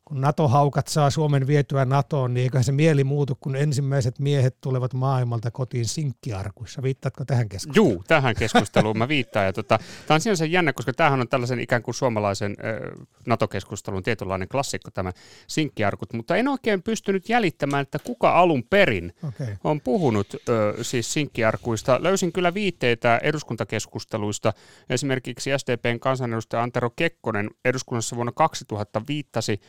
kun 0.06 0.22
NATO-haukat 0.22 0.88
saa 0.88 1.10
Suomen 1.10 1.48
vietyä 1.48 1.86
NATOon, 1.86 2.34
niin 2.34 2.44
eiköhän 2.44 2.63
se 2.63 2.72
mieli 2.72 3.04
muutu, 3.04 3.38
kun 3.39 3.56
ensimmäiset 3.56 4.20
miehet 4.20 4.58
tulevat 4.62 4.94
maailmalta 4.94 5.52
kotiin 5.52 5.86
sinkkiarkuissa. 5.86 6.84
Viittaatko 6.84 7.26
tähän 7.26 7.50
keskusteluun? 7.50 7.91
Juu, 7.91 8.04
tähän 8.08 8.36
keskusteluun 8.36 8.98
mä 8.98 9.08
viittaan. 9.08 9.46
Ja 9.46 9.54
tota, 9.54 9.80
tämä 10.08 10.15
on 10.15 10.22
sinänsä 10.22 10.46
jännä, 10.46 10.74
koska 10.74 10.94
tämähän 10.94 11.22
on 11.22 11.28
tällaisen 11.28 11.60
ikään 11.60 11.84
kuin 11.84 11.96
suomalaisen 11.96 12.52
äh, 12.52 13.06
NATO-keskustelun 13.28 14.04
tietynlainen 14.04 14.48
klassikko 14.48 14.91
tämä 14.91 15.12
sinkkiarkut, 15.48 16.13
mutta 16.13 16.36
en 16.36 16.48
oikein 16.48 16.84
pystynyt 16.84 17.30
jäljittämään, 17.30 17.82
että 17.82 18.00
kuka 18.00 18.39
alun 18.39 18.63
perin 18.63 19.13
okay. 19.28 19.56
on 19.63 19.82
puhunut 19.82 20.28
äh, 20.34 20.56
siis 20.82 21.13
sinkkiarkuista. 21.13 22.04
Löysin 22.04 22.32
kyllä 22.32 22.54
viitteitä 22.54 23.20
eduskuntakeskusteluista. 23.24 24.54
Esimerkiksi 24.89 25.50
SDPn 25.58 26.00
kansanedustaja 26.00 26.63
Antero 26.63 26.89
Kekkonen 26.89 27.50
eduskunnassa 27.65 28.15
vuonna 28.15 28.32
2000 28.32 29.02
viittasi 29.08 29.60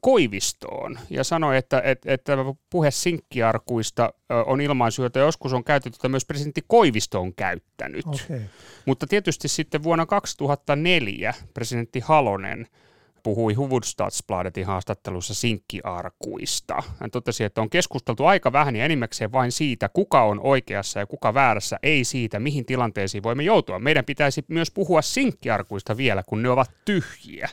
Koivistoon 0.00 0.98
ja 1.10 1.24
sanoi, 1.24 1.56
että, 1.56 1.82
että, 1.84 2.12
että 2.12 2.36
puhe 2.70 2.90
sinkkiarkuista 2.90 4.12
on 4.46 4.60
ilmaisu, 4.60 5.02
jota 5.02 5.18
joskus 5.18 5.52
on 5.52 5.64
käytetty, 5.64 5.96
että 5.96 6.08
myös 6.08 6.24
presidentti 6.24 6.64
Koivisto 6.66 7.20
on 7.20 7.34
käyttänyt. 7.34 8.06
Okay. 8.06 8.40
Mutta 8.86 9.06
tietysti 9.06 9.48
sitten 9.48 9.82
vuonna 9.82 10.06
2004 10.06 11.34
presidentti 11.54 12.00
Halonen– 12.00 12.66
puhui 13.22 13.54
Hufvudstadsbladetin 13.54 14.66
haastattelussa 14.66 15.34
sinkkiarkuista. 15.34 16.82
Hän 17.00 17.10
totesi, 17.10 17.44
että 17.44 17.60
on 17.60 17.70
keskusteltu 17.70 18.24
aika 18.24 18.52
vähän 18.52 18.76
ja 18.76 18.84
enimmäkseen 18.84 19.32
vain 19.32 19.52
siitä, 19.52 19.88
kuka 19.88 20.22
on 20.22 20.40
oikeassa 20.42 21.00
ja 21.00 21.06
kuka 21.06 21.34
väärässä, 21.34 21.78
ei 21.82 22.04
siitä, 22.04 22.40
mihin 22.40 22.66
tilanteisiin 22.66 23.22
voimme 23.22 23.42
joutua. 23.42 23.78
Meidän 23.78 24.04
pitäisi 24.04 24.44
myös 24.48 24.70
puhua 24.70 25.02
sinkkiarkuista 25.02 25.96
vielä, 25.96 26.22
kun 26.26 26.42
ne 26.42 26.50
ovat 26.50 26.70
tyhjiä. 26.84 27.48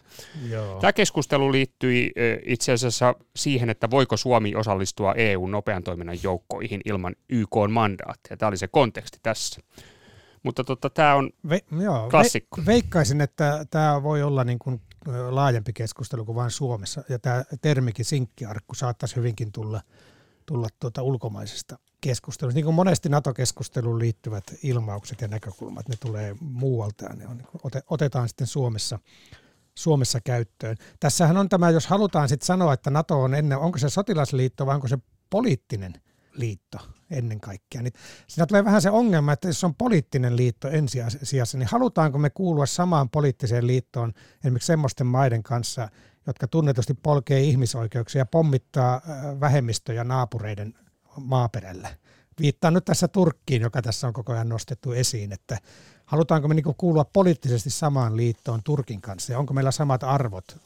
Joo. 0.50 0.80
Tämä 0.80 0.94
keskustelu 0.94 1.52
liittyi 1.52 2.12
itse 2.46 2.72
asiassa 2.72 3.16
siihen, 3.36 3.70
että 3.70 3.90
voiko 3.92 4.18
Suomi 4.18 4.56
osallistua 4.56 5.14
EUn 5.14 5.52
nopean 5.52 5.84
toiminnan 5.84 6.24
joukkoihin 6.24 6.82
ilman 6.86 7.16
YK 7.30 7.56
mandaattia. 7.70 8.38
Tämä 8.38 8.48
oli 8.48 8.58
se 8.58 8.68
konteksti 8.68 9.20
tässä. 9.24 9.62
Mutta 10.44 10.64
tota, 10.64 10.90
tämä 10.90 11.16
on 11.16 11.30
Ve, 11.50 11.60
joo, 11.82 12.10
klassikko. 12.10 12.62
Ve, 12.62 12.66
veikkaisin, 12.66 13.22
että 13.22 13.66
tämä 13.70 14.04
voi 14.04 14.24
olla 14.24 14.44
niin 14.44 14.60
kuin 14.60 14.82
laajempi 15.30 15.74
keskustelu 15.74 16.26
kuin 16.26 16.36
vain 16.36 16.52
Suomessa. 16.52 17.04
Ja 17.10 17.20
tämä 17.20 17.44
termikin 17.62 18.06
sinkkiarkku 18.06 18.76
saattaisi 18.76 19.16
hyvinkin 19.16 19.52
tulla, 19.52 19.82
tulla 20.46 20.68
tuota 20.80 21.02
ulkomaisesta 21.02 21.80
keskustelusta. 22.02 22.56
Niin 22.56 22.66
kuin 22.66 22.76
monesti 22.76 23.10
NATO-keskusteluun 23.10 24.00
liittyvät 24.00 24.44
ilmaukset 24.64 25.22
ja 25.22 25.28
näkökulmat, 25.28 25.88
ne 25.90 25.96
tulee 26.00 26.36
muualta 26.40 27.06
ja 27.06 27.16
ne 27.16 27.28
on, 27.28 27.38
niin 27.38 27.48
otetaan 27.90 28.28
sitten 28.28 28.48
Suomessa, 28.48 29.00
Suomessa 29.76 30.20
käyttöön. 30.22 30.78
Tässähän 31.00 31.38
on 31.38 31.50
tämä, 31.50 31.70
jos 31.70 31.88
halutaan 31.88 32.30
sitten 32.30 32.46
sanoa, 32.46 32.74
että 32.74 32.90
NATO 32.90 33.24
on 33.24 33.36
ennen, 33.36 33.58
onko 33.58 33.78
se 33.78 33.90
sotilasliitto 33.90 34.66
vai 34.66 34.76
onko 34.76 34.88
se 34.88 34.98
poliittinen 35.30 35.94
liitto 36.40 36.78
ennen 37.12 37.40
kaikkea. 37.40 37.82
Niin 37.82 37.94
siinä 38.28 38.46
tulee 38.46 38.66
vähän 38.66 38.82
se 38.82 38.90
ongelma, 38.90 39.34
että 39.34 39.48
jos 39.48 39.64
on 39.64 39.76
poliittinen 39.76 40.38
liitto 40.38 40.68
ensisijassa, 40.68 41.58
niin 41.58 41.70
halutaanko 41.72 42.18
me 42.18 42.30
kuulua 42.30 42.66
samaan 42.66 43.10
poliittiseen 43.10 43.68
liittoon 43.68 44.14
esimerkiksi 44.44 44.68
semmoisten 44.68 45.08
maiden 45.08 45.44
kanssa, 45.44 45.90
jotka 46.28 46.48
tunnetusti 46.48 46.94
polkee 46.94 47.40
ihmisoikeuksia 47.40 48.22
ja 48.22 48.26
pommittaa 48.26 48.96
äh, 48.96 49.40
vähemmistöjä 49.40 50.04
naapureiden 50.04 50.74
maaperällä. 51.18 51.90
Viittaan 52.40 52.74
nyt 52.74 52.86
tässä 52.86 53.08
Turkkiin, 53.08 53.62
joka 53.62 53.82
tässä 53.82 54.08
on 54.08 54.14
koko 54.14 54.34
ajan 54.34 54.50
nostettu 54.50 54.92
esiin, 54.92 55.32
että 55.32 55.58
halutaanko 56.06 56.48
me 56.48 56.54
niinku 56.54 56.74
kuulua 56.74 57.06
poliittisesti 57.06 57.70
samaan 57.70 58.18
liittoon 58.18 58.64
Turkin 58.64 59.02
kanssa 59.02 59.32
ja 59.34 59.40
onko 59.40 59.54
meillä 59.54 59.72
samat 59.72 60.04
arvot 60.04 60.58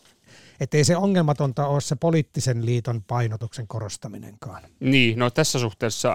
että 0.60 0.78
ei 0.78 0.84
se 0.84 0.98
ongelmatonta 0.98 1.68
ole 1.68 1.82
se 1.82 1.96
poliittisen 1.96 2.66
liiton 2.66 3.02
painotuksen 3.08 3.68
korostaminenkaan. 3.68 4.63
Niin, 4.80 5.20
no 5.20 5.30
tässä 5.30 5.60
suhteessa 5.60 6.10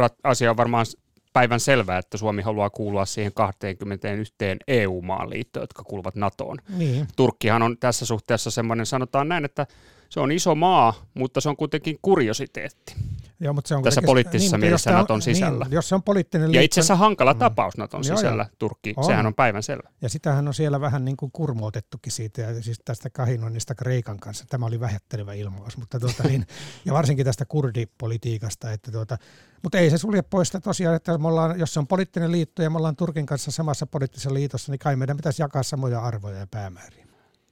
äh, 0.00 0.10
asia 0.24 0.50
on 0.50 0.56
varmaan 0.56 0.86
päivän 1.32 1.60
selvää, 1.60 1.98
että 1.98 2.16
Suomi 2.16 2.42
haluaa 2.42 2.70
kuulua 2.70 3.06
siihen 3.06 3.32
21 3.32 4.34
EU-maan 4.68 5.30
liittoon, 5.30 5.62
jotka 5.62 5.82
kuuluvat 5.82 6.14
NATOon. 6.14 6.58
Niin. 6.76 7.08
Turkkihan 7.16 7.62
on 7.62 7.78
tässä 7.78 8.06
suhteessa 8.06 8.50
semmoinen, 8.50 8.86
sanotaan 8.86 9.28
näin, 9.28 9.44
että 9.44 9.66
se 10.08 10.20
on 10.20 10.32
iso 10.32 10.54
maa, 10.54 10.94
mutta 11.14 11.40
se 11.40 11.48
on 11.48 11.56
kuitenkin 11.56 11.98
kuriositeetti. 12.02 12.94
Joo, 13.40 13.54
mutta 13.54 13.68
se 13.68 13.74
on 13.74 13.82
tässä 13.82 14.02
poliittisessa 14.06 14.56
niin, 14.56 14.64
mielessä 14.64 14.92
Naton 14.92 15.14
on, 15.14 15.22
sisällä. 15.22 15.64
Niin, 15.64 15.74
jos 15.74 15.88
se 15.88 15.94
on 15.94 16.02
poliittinen 16.02 16.48
liitto, 16.48 16.58
ja 16.58 16.62
itse 16.62 16.80
asiassa 16.80 16.96
hankala 16.96 17.32
mm. 17.32 17.38
tapaus 17.38 17.76
Naton 17.76 18.02
joo, 18.06 18.16
sisällä, 18.16 18.42
joo. 18.42 18.54
Turkki, 18.58 18.94
on. 18.96 19.04
sehän 19.04 19.26
on 19.26 19.34
päivän 19.34 19.62
selvä. 19.62 19.90
Ja 20.02 20.08
sitähän 20.08 20.48
on 20.48 20.54
siellä 20.54 20.80
vähän 20.80 21.04
niin 21.04 21.16
kuin 21.16 21.32
kurmootettukin 21.32 22.12
siitä, 22.12 22.42
ja 22.42 22.62
siis 22.62 22.80
tästä 22.84 23.10
kahinoinnista 23.10 23.74
Kreikan 23.74 24.18
kanssa. 24.18 24.44
Tämä 24.48 24.66
oli 24.66 24.80
vähättelevä 24.80 25.32
ilmaus, 25.32 25.76
mutta 25.76 26.00
tuota, 26.00 26.22
niin, 26.22 26.46
ja 26.84 26.92
varsinkin 26.92 27.24
tästä 27.26 27.44
kurdipolitiikasta. 27.44 28.72
Että 28.72 28.92
tuota, 28.92 29.18
mutta 29.62 29.78
ei 29.78 29.90
se 29.90 29.98
sulje 29.98 30.22
pois 30.22 30.48
sitä 30.48 30.60
tosiaan, 30.60 30.96
että 30.96 31.18
me 31.18 31.28
ollaan, 31.28 31.58
jos 31.58 31.74
se 31.74 31.80
on 31.80 31.86
poliittinen 31.86 32.32
liitto 32.32 32.62
ja 32.62 32.70
me 32.70 32.76
ollaan 32.76 32.96
Turkin 32.96 33.26
kanssa 33.26 33.50
samassa 33.50 33.86
poliittisessa 33.86 34.34
liitossa, 34.34 34.72
niin 34.72 34.78
kai 34.78 34.96
meidän 34.96 35.16
pitäisi 35.16 35.42
jakaa 35.42 35.62
samoja 35.62 36.00
arvoja 36.00 36.38
ja 36.38 36.46
päämääriä. 36.50 37.07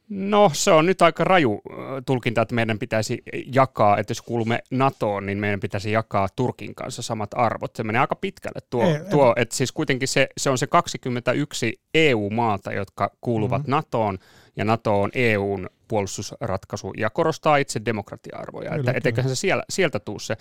No 0.08 0.50
se 0.52 0.70
on 0.70 0.86
nyt 0.86 1.02
aika 1.02 1.24
raju 1.24 1.62
tulkinta, 2.06 2.42
että 2.42 2.54
meidän 2.54 2.78
pitäisi 2.78 3.22
jakaa, 3.54 3.98
että 3.98 4.10
jos 4.10 4.22
kuulumme 4.22 4.58
NATOon, 4.70 5.26
niin 5.26 5.38
meidän 5.38 5.60
pitäisi 5.60 5.92
jakaa 5.92 6.28
Turkin 6.36 6.74
kanssa 6.74 7.02
samat 7.02 7.30
arvot. 7.34 7.76
Se 7.76 7.84
menee 7.84 8.00
aika 8.00 8.14
pitkälle 8.14 8.60
tuo, 8.70 8.84
ei, 8.84 9.00
tuo 9.10 9.34
että 9.36 9.56
siis 9.56 9.72
kuitenkin 9.72 10.08
se, 10.08 10.28
se 10.36 10.50
on 10.50 10.58
se 10.58 10.66
21 10.66 11.80
EU-maata, 11.94 12.72
jotka 12.72 13.10
kuuluvat 13.20 13.62
mm-hmm. 13.62 13.70
NATOon, 13.70 14.18
ja 14.56 14.64
NATO 14.64 15.02
on 15.02 15.10
EUn 15.14 15.68
puolustusratkaisu 15.88 16.92
ja 16.96 17.10
korostaa 17.10 17.56
itse 17.56 17.80
demokratia-arvoja. 17.84 18.70
Kyllä, 18.70 18.92
että 18.96 19.12
kyllä. 19.12 19.28
se 19.28 19.34
siellä, 19.34 19.62
sieltä 19.70 20.00
tuu 20.00 20.18
se. 20.18 20.36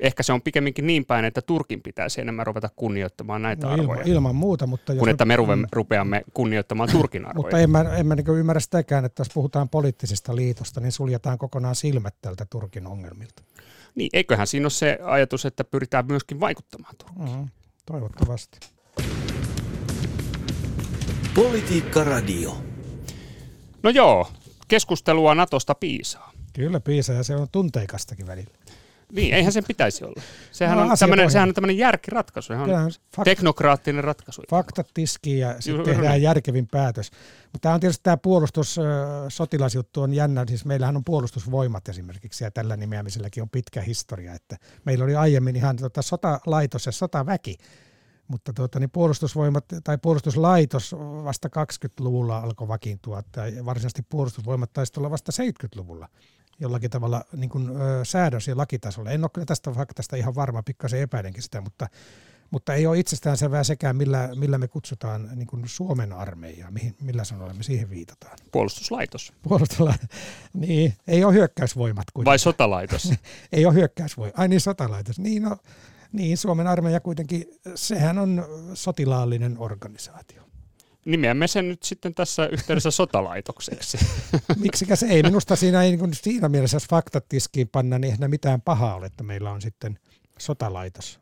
Ehkä 0.00 0.22
se 0.22 0.32
on 0.32 0.42
pikemminkin 0.42 0.86
niin 0.86 1.04
päin, 1.04 1.24
että 1.24 1.42
Turkin 1.42 1.82
pitäisi 1.82 2.20
enemmän 2.20 2.46
ruveta 2.46 2.68
kunnioittamaan 2.76 3.42
näitä 3.42 3.66
no, 3.66 3.72
arvoja. 3.72 4.00
Ilman, 4.00 4.08
ilman 4.08 4.34
muuta. 4.34 4.66
Mutta 4.66 4.94
kun 4.94 5.08
että 5.08 5.24
me 5.24 5.36
mm. 5.36 5.64
rupeamme 5.72 6.22
kunnioittamaan 6.34 6.88
Turkin 6.98 7.26
arvoja. 7.26 7.42
mutta 7.42 7.58
en 7.58 7.70
mä, 7.70 7.80
en 7.80 8.06
mä 8.06 8.14
niin 8.14 8.38
ymmärrä 8.38 8.60
sitäkään, 8.60 9.04
että 9.04 9.20
jos 9.20 9.30
puhutaan 9.34 9.68
poliittisesta 9.68 10.36
liitosta, 10.36 10.80
niin 10.80 10.92
suljetaan 10.92 11.38
kokonaan 11.38 11.74
silmät 11.74 12.14
tältä 12.22 12.46
Turkin 12.50 12.86
ongelmilta. 12.86 13.42
Niin, 13.94 14.10
eiköhän 14.12 14.46
siinä 14.46 14.64
ole 14.64 14.70
se 14.70 14.98
ajatus, 15.02 15.46
että 15.46 15.64
pyritään 15.64 16.06
myöskin 16.06 16.40
vaikuttamaan 16.40 16.94
Turkiin. 16.98 17.38
Mm, 17.38 17.48
toivottavasti. 17.86 18.58
Politiikka 21.34 22.04
Radio. 22.04 22.56
No 23.82 23.90
joo, 23.90 24.28
keskustelua 24.70 25.34
Natosta 25.34 25.74
piisaa. 25.74 26.32
Kyllä 26.52 26.80
piisaa 26.80 27.16
ja 27.16 27.22
se 27.22 27.36
on 27.36 27.48
tunteikastakin 27.52 28.26
välillä. 28.26 28.50
Niin, 29.12 29.34
eihän 29.34 29.52
sen 29.52 29.64
pitäisi 29.68 30.04
olla. 30.04 30.22
Sehän, 30.52 30.78
no, 30.78 30.82
on, 30.82 30.96
tämmönen, 30.98 31.30
sehän 31.30 31.48
on 31.48 31.54
tämmöinen 31.54 31.78
järkiratkaisu, 31.78 32.52
ihan 32.52 32.70
on 32.70 32.90
fakt- 32.90 33.24
teknokraattinen 33.24 34.04
ratkaisu. 34.04 34.42
Faktat 34.50 34.88
tiskiin 34.94 35.38
ja 35.38 35.60
sitten 35.60 35.84
tehdään 35.84 36.22
järkevin 36.22 36.66
päätös. 36.66 37.10
Mutta 37.42 37.58
tämä 37.60 37.74
on 37.74 37.80
tietysti 37.80 38.02
tämä 38.02 38.16
puolustus, 38.16 38.76
sotilasjuttu 39.28 40.02
on 40.02 40.14
jännä. 40.14 40.44
Siis 40.48 40.64
meillähän 40.64 40.96
on 40.96 41.04
puolustusvoimat 41.04 41.88
esimerkiksi 41.88 42.44
ja 42.44 42.50
tällä 42.50 42.76
nimeämiselläkin 42.76 43.42
on 43.42 43.50
pitkä 43.50 43.80
historia. 43.80 44.34
Että 44.34 44.56
meillä 44.84 45.04
oli 45.04 45.16
aiemmin 45.16 45.56
ihan 45.56 45.76
tota 45.76 46.02
sotalaitos 46.02 46.86
ja 46.86 46.92
sotaväki 46.92 47.58
mutta 48.30 48.52
tuota, 48.52 48.80
niin 48.80 48.90
puolustusvoimat 48.90 49.64
tai 49.84 49.98
puolustuslaitos 49.98 50.96
vasta 51.24 51.48
20-luvulla 51.48 52.38
alkoi 52.38 52.68
vakiintua, 52.68 53.22
tai 53.32 53.52
varsinaisesti 53.64 54.02
puolustusvoimat 54.02 54.72
taisi 54.72 54.92
olla 54.96 55.10
vasta 55.10 55.32
70-luvulla 55.42 56.08
jollakin 56.60 56.90
tavalla 56.90 57.24
niin 57.36 57.50
kuin, 57.50 57.68
ö, 57.70 58.04
säädös- 58.04 58.48
ja 58.48 58.56
lakitasolla. 58.56 59.10
En 59.10 59.24
ole 59.24 59.30
kyllä 59.34 59.46
tästä 59.46 59.70
faktasta 59.70 60.16
ihan 60.16 60.34
varma, 60.34 60.62
pikkasen 60.62 61.00
epäilenkin 61.00 61.42
sitä, 61.42 61.60
mutta, 61.60 61.88
Mutta 62.50 62.74
ei 62.74 62.86
ole 62.86 62.98
itsestäänselvää 62.98 63.64
sekään, 63.64 63.96
millä, 63.96 64.28
millä 64.34 64.58
me 64.58 64.68
kutsutaan 64.68 65.30
niin 65.34 65.46
kuin 65.46 65.68
Suomen 65.68 66.12
armeijaa, 66.12 66.70
mihin, 66.70 66.96
millä 67.00 67.24
sanoilla 67.24 67.54
me 67.54 67.62
siihen 67.62 67.90
viitataan. 67.90 68.38
Puolustuslaitos. 68.52 69.32
Puolustuslaitos. 69.42 70.08
Niin, 70.52 70.94
ei 71.06 71.24
ole 71.24 71.34
hyökkäysvoimat. 71.34 72.06
Kuitenkaan. 72.14 72.30
Vai 72.30 72.38
sotalaitos? 72.38 73.12
ei 73.52 73.66
ole 73.66 73.74
hyökkäysvoimat. 73.74 74.38
Ai 74.38 74.48
niin, 74.48 74.60
sotalaitos. 74.60 75.18
Niin, 75.18 75.42
no, 75.42 75.56
niin, 76.12 76.36
Suomen 76.36 76.66
armeija 76.66 77.00
kuitenkin, 77.00 77.44
sehän 77.74 78.18
on 78.18 78.44
sotilaallinen 78.74 79.56
organisaatio. 79.58 80.42
Nimeämme 81.04 81.46
sen 81.46 81.68
nyt 81.68 81.82
sitten 81.82 82.14
tässä 82.14 82.46
yhteydessä 82.46 82.90
sotalaitokseksi. 82.90 83.98
Miksikä 84.64 84.96
se 84.96 85.06
ei? 85.06 85.22
Minusta 85.22 85.56
siinä 85.56 85.82
ei 85.82 85.96
niin 85.96 86.14
siinä 86.14 86.48
mielessä, 86.48 86.74
jos 86.74 86.88
faktat 86.88 87.28
tiskiin 87.28 87.68
panna, 87.68 87.98
niin 87.98 88.12
eihän 88.12 88.30
mitään 88.30 88.60
pahaa 88.60 88.94
ole, 88.94 89.06
että 89.06 89.22
meillä 89.22 89.50
on 89.50 89.62
sitten 89.62 89.98
sotalaitos. 90.38 91.20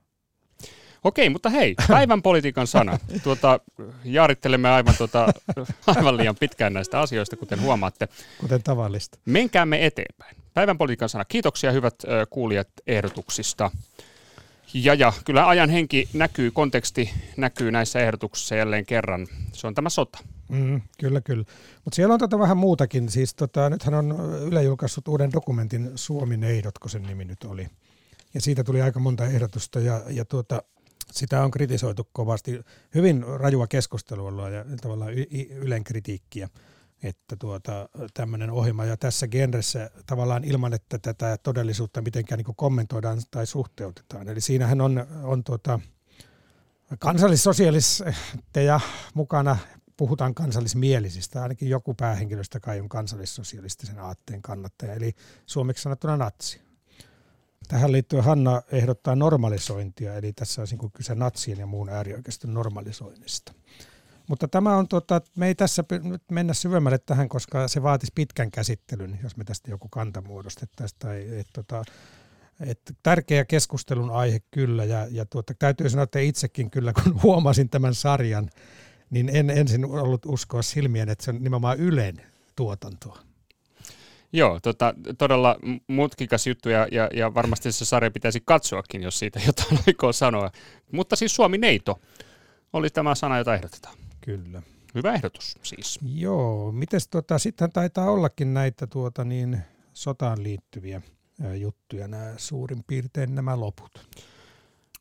Okei, 1.05 1.31
mutta 1.31 1.51
hei, 1.51 1.75
päivän 1.89 2.23
politiikan 2.23 2.67
sana. 2.67 2.99
Tuota, 3.23 3.61
jaarittelemme 4.05 4.69
aivan, 4.69 4.95
tuota, 4.99 5.33
aivan 5.87 6.17
liian 6.17 6.37
pitkään 6.37 6.73
näistä 6.73 7.01
asioista, 7.01 7.37
kuten 7.37 7.63
huomaatte. 7.63 8.09
Kuten 8.41 8.63
tavallista. 8.63 9.19
Menkäämme 9.25 9.87
eteenpäin. 9.87 10.37
Päivän 10.55 10.79
politiikan 10.79 11.09
sana. 11.09 11.25
Kiitoksia 11.25 11.73
hyvät 11.73 11.95
kuulijat 12.31 12.69
ehdotuksista. 12.87 13.71
Ja, 14.75 14.95
ja 14.95 15.13
kyllä 15.25 15.49
ajan 15.49 15.71
henki 15.71 16.09
näkyy, 16.13 16.51
konteksti 16.51 17.11
näkyy 17.37 17.71
näissä 17.71 18.01
ehdotuksissa 18.01 18.55
jälleen 18.55 18.87
kerran. 18.87 19.27
Se 19.53 19.67
on 19.67 19.75
tämä 19.75 19.89
sota. 19.89 20.19
Mm, 20.49 20.81
kyllä, 20.99 21.21
kyllä. 21.21 21.45
Mutta 21.85 21.97
siellä 21.97 22.13
on 22.13 22.21
tota 22.21 22.39
vähän 22.39 22.57
muutakin. 22.57 23.09
Siis 23.11 23.35
tota, 23.35 23.71
nythän 23.71 23.95
on 23.95 24.17
Yle 24.43 24.63
julkaissut 24.63 25.09
uuden 25.09 25.33
dokumentin 25.33 25.91
Suomi-neidot, 25.95 26.79
kun 26.79 26.91
sen 26.91 27.03
nimi 27.03 27.25
nyt 27.25 27.45
oli. 27.45 27.67
Ja 28.35 28.41
siitä 28.41 28.65
tuli 28.65 28.83
aika 28.83 29.01
monta 29.01 29.27
ehdotusta 29.27 29.81
ja, 29.81 30.03
ja 30.09 30.25
tuota, 30.25 30.63
sitä 31.13 31.45
on 31.45 31.51
kritisoitu 31.51 32.09
kovasti. 32.13 32.61
Hyvin 32.95 33.25
rajua 33.37 33.67
keskustelua 33.67 34.51
ja 34.51 34.65
tavallaan 34.81 35.13
Ylen 35.51 35.85
kritiikkiä 35.85 36.49
että 37.03 37.37
tuota, 37.37 37.89
tämmöinen 38.15 38.51
ohjelma 38.51 38.85
ja 38.85 38.97
tässä 38.97 39.29
genressä 39.29 39.91
tavallaan 40.07 40.45
ilman, 40.45 40.75
että 40.75 40.99
tätä 40.99 41.39
todellisuutta 41.43 42.03
mitenkään 42.03 42.39
niin 42.39 42.57
kommentoidaan 42.57 43.19
tai 43.31 43.47
suhteutetaan. 43.47 44.29
Eli 44.29 44.41
siinähän 44.41 44.81
on, 44.81 45.07
on 45.23 45.45
tuota, 45.45 45.81
kansallissosialisteja 46.99 48.81
mukana, 49.15 49.57
puhutaan 49.97 50.35
kansallismielisistä, 50.35 51.43
ainakin 51.43 51.69
joku 51.69 51.95
päähenkilöstä 51.95 52.61
kai 52.61 52.81
on 52.81 52.89
kansallissosialistisen 52.89 53.99
aatteen 53.99 54.43
kannattaja, 54.43 54.95
eli 54.95 55.15
suomeksi 55.47 55.83
sanottuna 55.83 56.17
natsi. 56.17 56.61
Tähän 57.69 57.93
liittyen 57.93 58.25
Hanna 58.25 58.63
ehdottaa 58.73 59.17
normalisointia, 59.17 60.15
eli 60.15 60.33
tässä 60.33 60.63
olisi 60.63 60.77
niin 60.77 60.93
kyse 60.93 61.15
natsien 61.15 61.59
ja 61.59 61.67
muun 61.67 61.89
äärioikeiston 61.89 62.55
normalisoinnista. 62.55 63.53
Mutta 64.29 64.49
tämä 64.49 64.77
on, 64.77 64.89
tota, 64.89 65.21
me 65.37 65.47
ei 65.47 65.55
tässä 65.55 65.85
nyt 66.03 66.23
mennä 66.31 66.55
syvemmälle 66.55 66.99
tähän, 66.99 67.29
koska 67.29 67.69
se 67.69 67.83
vaatisi 67.83 68.13
pitkän 68.15 68.51
käsittelyn, 68.51 69.19
jos 69.23 69.37
me 69.37 69.45
tästä 69.45 69.71
joku 69.71 69.89
kanta 69.89 70.21
muodostettaisiin. 70.21 70.99
Tai, 70.99 71.39
et, 71.39 71.47
tota, 71.53 71.85
et 72.61 72.81
tärkeä 73.03 73.45
keskustelun 73.45 74.11
aihe 74.11 74.41
kyllä, 74.51 74.85
ja, 74.85 75.07
ja 75.11 75.27
tuota, 75.27 75.55
täytyy 75.59 75.91
sanoa, 75.91 76.03
että 76.03 76.19
itsekin 76.19 76.71
kyllä, 76.71 76.93
kun 76.93 77.21
huomasin 77.23 77.69
tämän 77.69 77.95
sarjan, 77.95 78.51
niin 79.11 79.29
en 79.33 79.51
ensin 79.51 79.85
ollut 79.85 80.27
uskoa 80.27 80.63
silmien, 80.63 81.09
että 81.09 81.25
se 81.25 81.31
on 81.31 81.37
nimenomaan 81.37 81.79
Ylen 81.79 82.23
tuotantoa. 82.57 83.19
Joo, 84.33 84.61
tota, 84.61 84.95
todella 85.19 85.57
mutkikas 85.87 86.47
juttu 86.47 86.69
ja, 86.69 86.89
ja, 86.93 87.11
ja 87.15 87.35
varmasti 87.35 87.73
se 87.73 87.85
sarja 87.85 88.11
pitäisi 88.11 88.43
katsoakin, 88.45 89.03
jos 89.03 89.19
siitä 89.19 89.41
jotain 89.47 89.81
aikoo 89.87 90.13
sanoa. 90.13 90.51
Mutta 90.93 91.17
siis 91.17 91.35
Suomi-neito 91.35 92.01
oli 92.73 92.91
tämä 92.91 93.15
sana, 93.15 93.39
jota 93.39 93.55
ehdotetaan. 93.55 94.08
Kyllä. 94.29 94.63
Hyvä 94.95 95.15
ehdotus 95.15 95.59
siis. 95.63 95.99
Joo, 96.15 96.73
mites 96.73 97.09
tota, 97.09 97.39
sitten 97.39 97.73
taitaa 97.73 98.11
ollakin 98.11 98.55
näitä 98.55 98.87
tuota 98.87 99.25
niin, 99.25 99.59
sotaan 99.95 100.43
liittyviä 100.43 101.03
juttuja, 101.55 102.09
nämä 102.09 102.35
suurin 102.37 102.85
piirtein 102.87 103.35
nämä 103.35 103.61
loput. 103.61 104.09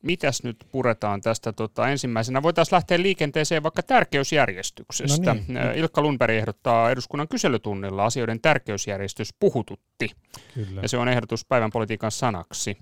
Mitäs 0.02 0.42
nyt 0.42 0.56
puretaan 0.72 1.20
tästä 1.20 1.52
tota, 1.52 1.88
ensimmäisenä? 1.88 2.42
Voitaisiin 2.42 2.74
lähteä 2.74 3.02
liikenteeseen 3.02 3.62
vaikka 3.62 3.82
tärkeysjärjestyksestä. 3.82 5.34
No 5.34 5.40
niin. 5.48 5.76
Ilkka 5.76 6.02
Lundberg 6.02 6.34
ehdottaa 6.34 6.90
eduskunnan 6.90 7.28
kyselytunnilla 7.28 8.04
asioiden 8.04 8.40
tärkeysjärjestys 8.40 9.34
puhututti. 9.40 10.10
Kyllä. 10.54 10.80
Ja 10.82 10.88
se 10.88 10.98
on 10.98 11.08
ehdotus 11.08 11.44
päivän 11.44 11.70
politiikan 11.70 12.10
sanaksi. 12.10 12.78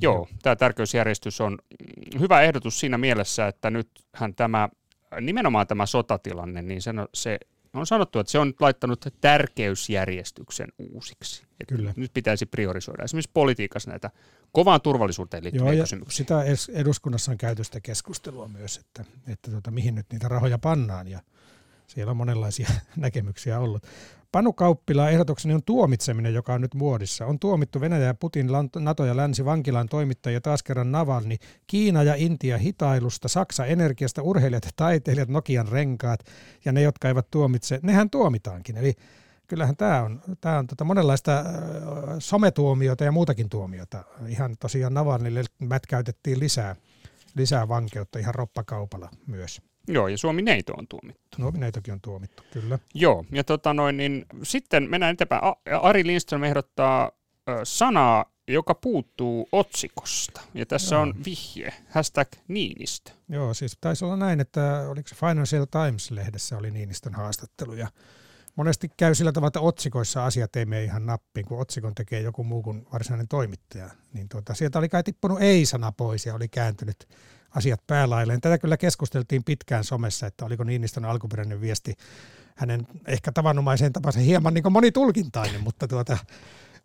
Joo, 0.00 0.14
Joo 0.14 0.28
tämä 0.42 0.56
tärkeysjärjestys 0.56 1.40
on 1.40 1.58
hyvä 2.20 2.42
ehdotus 2.42 2.80
siinä 2.80 2.98
mielessä, 2.98 3.46
että 3.46 3.70
nythän 3.70 4.34
tämä 4.34 4.68
nimenomaan 5.20 5.66
tämä 5.66 5.86
sotatilanne, 5.86 6.62
niin 6.62 6.82
se, 6.82 6.90
se 7.14 7.38
on 7.74 7.86
sanottu, 7.86 8.18
että 8.18 8.30
se 8.30 8.38
on 8.38 8.54
laittanut 8.60 9.06
tärkeysjärjestyksen 9.20 10.68
uusiksi. 10.78 11.42
Että 11.60 11.74
Kyllä. 11.74 11.92
Nyt 11.96 12.12
pitäisi 12.14 12.46
priorisoida 12.46 13.04
esimerkiksi 13.04 13.30
politiikassa 13.34 13.90
näitä 13.90 14.10
kovaan 14.52 14.80
turvallisuuteen 14.80 15.44
liittyviä 15.44 15.72
Joo, 15.72 15.82
kysymyksiä. 15.82 16.16
Sitä 16.16 16.42
eduskunnassa 16.72 17.32
on 17.32 17.38
käyty 17.38 17.64
sitä 17.64 17.80
keskustelua 17.80 18.48
myös, 18.48 18.76
että, 18.76 19.04
että 19.28 19.50
tota, 19.50 19.70
mihin 19.70 19.94
nyt 19.94 20.06
niitä 20.12 20.28
rahoja 20.28 20.58
pannaan 20.58 21.08
ja 21.08 21.20
siellä 21.86 22.10
on 22.10 22.16
monenlaisia 22.16 22.68
näkemyksiä 22.96 23.58
ollut. 23.58 23.82
Panu 24.32 24.52
Kauppila 24.52 25.10
ehdotukseni 25.10 25.54
on 25.54 25.62
tuomitseminen, 25.66 26.34
joka 26.34 26.54
on 26.54 26.60
nyt 26.60 26.74
muodissa. 26.74 27.26
On 27.26 27.38
tuomittu 27.38 27.80
Venäjä 27.80 28.04
ja 28.04 28.14
Putin, 28.14 28.48
NATO 28.78 29.04
ja 29.04 29.16
Länsi 29.16 29.44
vankilan 29.44 29.88
toimittajia 29.88 30.40
taas 30.40 30.62
kerran 30.62 30.92
Navalni, 30.92 31.36
Kiina 31.66 32.02
ja 32.02 32.14
Intia 32.14 32.58
hitailusta, 32.58 33.28
Saksa 33.28 33.66
energiasta, 33.66 34.22
urheilijat 34.22 34.64
ja 34.64 34.70
taiteilijat, 34.76 35.28
Nokian 35.28 35.68
renkaat 35.68 36.20
ja 36.64 36.72
ne, 36.72 36.82
jotka 36.82 37.08
eivät 37.08 37.26
tuomitse, 37.30 37.80
nehän 37.82 38.10
tuomitaankin. 38.10 38.76
Eli 38.76 38.94
kyllähän 39.46 39.76
tämä 39.76 40.02
on, 40.02 40.22
tämä 40.40 40.58
on 40.58 40.66
tota 40.66 40.84
monenlaista 40.84 41.44
sometuomiota 42.18 43.04
ja 43.04 43.12
muutakin 43.12 43.48
tuomiota. 43.48 44.04
Ihan 44.26 44.56
tosiaan 44.60 44.94
Navalnille 44.94 45.44
mätkäytettiin 45.58 46.40
lisää, 46.40 46.76
lisää 47.36 47.68
vankeutta 47.68 48.18
ihan 48.18 48.34
roppakaupalla 48.34 49.10
myös. 49.26 49.69
Joo, 49.92 50.08
ja 50.08 50.18
Suomi 50.18 50.42
neito 50.42 50.72
on 50.72 50.88
tuomittu. 50.88 51.36
Suomi 51.36 51.58
neitokin 51.58 51.94
on 51.94 52.00
tuomittu, 52.00 52.42
kyllä. 52.52 52.78
Joo, 52.94 53.24
ja 53.32 53.44
tota 53.44 53.74
noin, 53.74 53.96
niin 53.96 54.26
sitten 54.42 54.90
mennään 54.90 55.12
eteenpäin. 55.12 55.42
Ari 55.82 56.06
Lindström 56.06 56.44
ehdottaa 56.44 57.10
ö, 57.48 57.60
sanaa, 57.62 58.24
joka 58.48 58.74
puuttuu 58.74 59.48
otsikosta. 59.52 60.40
Ja 60.54 60.66
tässä 60.66 60.94
Joo. 60.94 61.02
on 61.02 61.14
vihje, 61.24 61.72
hashtag 61.90 62.28
Niinistö. 62.48 63.10
Joo, 63.28 63.54
siis 63.54 63.78
taisi 63.80 64.04
olla 64.04 64.16
näin, 64.16 64.40
että 64.40 64.84
oliko 64.88 65.08
se 65.08 65.14
Financial 65.14 65.64
Times-lehdessä 65.64 66.56
oli 66.58 66.70
Niinistön 66.70 67.14
haastattelu. 67.14 67.74
Ja 67.74 67.88
monesti 68.56 68.88
käy 68.96 69.14
sillä 69.14 69.32
tavalla, 69.32 69.48
että 69.48 69.60
otsikoissa 69.60 70.24
asiat 70.24 70.56
ei 70.56 70.66
mene 70.66 70.84
ihan 70.84 71.06
nappiin, 71.06 71.46
kun 71.46 71.60
otsikon 71.60 71.94
tekee 71.94 72.20
joku 72.20 72.44
muu 72.44 72.62
kuin 72.62 72.86
varsinainen 72.92 73.28
toimittaja. 73.28 73.90
Niin 74.12 74.28
tuota, 74.28 74.54
sieltä 74.54 74.78
oli 74.78 74.88
kai 74.88 75.02
tippunut 75.02 75.40
ei-sana 75.40 75.92
pois 75.92 76.26
ja 76.26 76.34
oli 76.34 76.48
kääntynyt 76.48 77.08
asiat 77.54 77.86
päälailleen. 77.86 78.40
Tätä 78.40 78.58
kyllä 78.58 78.76
keskusteltiin 78.76 79.44
pitkään 79.44 79.84
somessa, 79.84 80.26
että 80.26 80.44
oliko 80.44 80.64
Niinistön 80.64 81.04
alkuperäinen 81.04 81.60
viesti 81.60 81.94
hänen 82.56 82.86
ehkä 83.06 83.32
tavanomaiseen 83.32 83.92
tapansa 83.92 84.20
hieman 84.20 84.54
niin 84.54 84.72
monitulkintainen, 84.72 85.60
mutta, 85.60 85.88
tuota, 85.88 86.18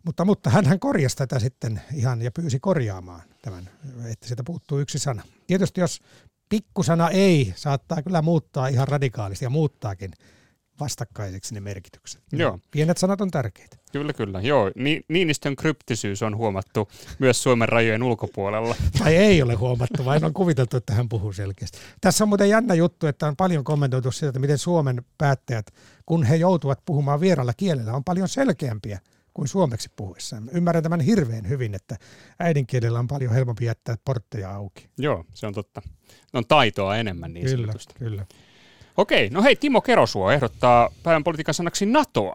mutta, 0.04 0.24
mutta 0.24 0.50
hän 0.50 0.80
korjasi 0.80 1.16
tätä 1.16 1.38
sitten 1.38 1.80
ihan 1.94 2.22
ja 2.22 2.30
pyysi 2.30 2.60
korjaamaan 2.60 3.22
tämän, 3.42 3.70
että 4.12 4.26
sieltä 4.26 4.44
puuttuu 4.44 4.78
yksi 4.78 4.98
sana. 4.98 5.22
Tietysti 5.46 5.80
jos 5.80 6.00
pikkusana 6.48 7.10
ei, 7.10 7.52
saattaa 7.56 8.02
kyllä 8.02 8.22
muuttaa 8.22 8.68
ihan 8.68 8.88
radikaalisti 8.88 9.44
ja 9.44 9.50
muuttaakin 9.50 10.10
vastakkaiseksi 10.80 11.54
ne 11.54 11.60
merkitykset. 11.60 12.22
Joo. 12.32 12.58
Pienet 12.70 12.98
sanat 12.98 13.20
on 13.20 13.30
tärkeitä. 13.30 13.76
Kyllä, 13.92 14.12
kyllä. 14.12 14.40
Joo, 14.40 14.70
Ni- 14.74 15.00
Niinistön 15.08 15.56
kryptisyys 15.56 16.22
on 16.22 16.36
huomattu 16.36 16.88
myös 17.18 17.42
Suomen 17.42 17.68
rajojen 17.68 18.02
ulkopuolella. 18.02 18.74
Tai 18.98 19.16
ei 19.16 19.42
ole 19.42 19.54
huomattu, 19.54 20.04
vain 20.04 20.24
on 20.24 20.32
kuviteltu, 20.32 20.76
että 20.76 20.94
hän 20.94 21.08
puhuu 21.08 21.32
selkeästi. 21.32 21.78
Tässä 22.00 22.24
on 22.24 22.28
muuten 22.28 22.48
jännä 22.48 22.74
juttu, 22.74 23.06
että 23.06 23.26
on 23.26 23.36
paljon 23.36 23.64
kommentoitu 23.64 24.12
siitä, 24.12 24.28
että 24.28 24.40
miten 24.40 24.58
Suomen 24.58 25.02
päättäjät, 25.18 25.74
kun 26.06 26.24
he 26.24 26.36
joutuvat 26.36 26.80
puhumaan 26.86 27.20
vieralla 27.20 27.52
kielellä, 27.56 27.92
on 27.92 28.04
paljon 28.04 28.28
selkeämpiä 28.28 29.00
kuin 29.34 29.48
suomeksi 29.48 29.90
puhuessaan. 29.96 30.50
Ymmärrän 30.52 30.82
tämän 30.82 31.00
hirveän 31.00 31.48
hyvin, 31.48 31.74
että 31.74 31.96
äidinkielellä 32.40 32.98
on 32.98 33.06
paljon 33.06 33.32
helpompi 33.32 33.64
jättää 33.64 33.96
portteja 34.04 34.54
auki. 34.54 34.88
Joo, 34.98 35.24
se 35.34 35.46
on 35.46 35.54
totta. 35.54 35.82
on 36.32 36.46
taitoa 36.46 36.96
enemmän 36.96 37.34
niin 37.34 37.46
Kyllä, 37.46 37.72
kyllä. 37.94 38.26
Okei, 38.96 39.30
no 39.30 39.42
hei, 39.42 39.56
Timo 39.56 39.80
Kerosuo 39.80 40.30
ehdottaa 40.30 40.90
päivän 41.02 41.24
politiikan 41.24 41.54
sanaksi 41.54 41.86
NATOa. 41.86 42.34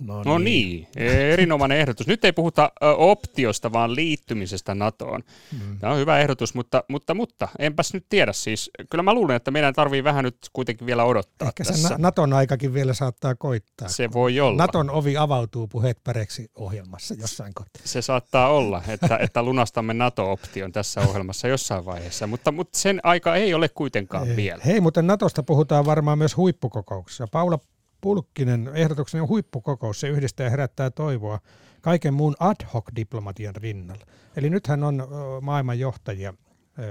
No, 0.00 0.22
no 0.22 0.38
niin. 0.38 0.88
niin, 0.96 1.08
erinomainen 1.08 1.78
ehdotus. 1.78 2.06
Nyt 2.06 2.24
ei 2.24 2.32
puhuta 2.32 2.72
optiosta, 2.96 3.72
vaan 3.72 3.94
liittymisestä 3.94 4.74
NATOon. 4.74 5.22
Mm. 5.52 5.78
Tämä 5.78 5.92
on 5.92 5.98
hyvä 5.98 6.18
ehdotus, 6.18 6.54
mutta, 6.54 6.84
mutta, 6.88 7.14
mutta 7.14 7.48
enpäs 7.58 7.94
nyt 7.94 8.06
tiedä 8.08 8.32
siis. 8.32 8.70
Kyllä 8.90 9.02
mä 9.02 9.14
luulen, 9.14 9.36
että 9.36 9.50
meidän 9.50 9.74
tarvii 9.74 10.04
vähän 10.04 10.24
nyt 10.24 10.36
kuitenkin 10.52 10.86
vielä 10.86 11.04
odottaa 11.04 11.48
Ehkä 11.48 11.64
tässä. 11.64 11.88
se 11.88 11.94
Naton 11.98 12.32
aikakin 12.32 12.74
vielä 12.74 12.94
saattaa 12.94 13.34
koittaa. 13.34 13.88
Se 13.88 14.12
voi 14.12 14.40
olla. 14.40 14.62
Naton 14.62 14.90
ovi 14.90 15.16
avautuu 15.16 15.68
puheet 15.68 16.04
päreksi 16.04 16.50
ohjelmassa 16.54 17.14
jossain 17.20 17.54
kohtaa. 17.54 17.82
Se 17.84 18.02
saattaa 18.02 18.48
olla, 18.48 18.82
että, 18.88 19.18
että 19.22 19.42
lunastamme 19.42 19.94
NATO-option 19.94 20.72
tässä 20.72 21.00
ohjelmassa 21.00 21.48
jossain 21.48 21.84
vaiheessa, 21.84 22.26
mutta, 22.26 22.52
mutta 22.52 22.78
sen 22.78 23.00
aika 23.02 23.36
ei 23.36 23.54
ole 23.54 23.68
kuitenkaan 23.68 24.28
ei. 24.30 24.36
vielä. 24.36 24.62
Hei, 24.66 24.80
mutta 24.80 25.02
Natosta 25.02 25.42
puhutaan 25.42 25.86
varmaan 25.86 26.18
myös 26.18 26.36
huippukokouksessa. 26.36 27.26
Paula 27.32 27.58
Pulkkinen 28.00 28.70
ehdotuksen 28.74 29.22
on 29.22 29.28
huippukokous, 29.28 30.00
se 30.00 30.08
yhdistää 30.08 30.44
ja 30.44 30.50
herättää 30.50 30.90
toivoa 30.90 31.40
kaiken 31.80 32.14
muun 32.14 32.36
ad 32.40 32.66
hoc 32.74 32.84
diplomatian 32.96 33.56
rinnalla. 33.56 34.04
Eli 34.36 34.50
nythän 34.50 34.84
on 34.84 35.08
maailman 35.42 35.78
johtajia 35.78 36.34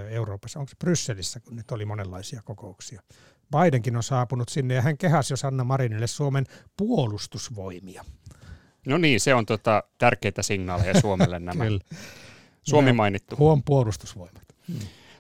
Euroopassa, 0.10 0.60
onko 0.60 0.70
se 0.70 0.76
Brysselissä, 0.80 1.40
kun 1.40 1.56
nyt 1.56 1.72
oli 1.72 1.86
monenlaisia 1.86 2.42
kokouksia. 2.46 3.02
Bidenkin 3.52 3.96
on 3.96 4.04
saapunut 4.04 4.50
sinne 4.50 4.74
ja 4.74 4.82
hän 4.82 4.98
kehasi 4.98 5.34
jo 5.34 5.38
Sanna 5.38 5.64
Marinille 5.64 6.08
Suomen 6.08 6.46
puolustusvoimia. 6.78 8.06
No 8.88 8.98
niin, 8.98 9.20
se 9.20 9.34
on 9.34 9.46
tota, 9.46 9.84
tärkeitä 9.98 10.44
signaaleja 10.44 11.02
Suomelle 11.02 11.40
nämä. 11.50 11.64
Suomi 12.64 12.94
mainittu. 12.94 13.36
Huom 13.38 13.64
puolustusvoimat. 13.66 14.44
Hmm 14.68 14.80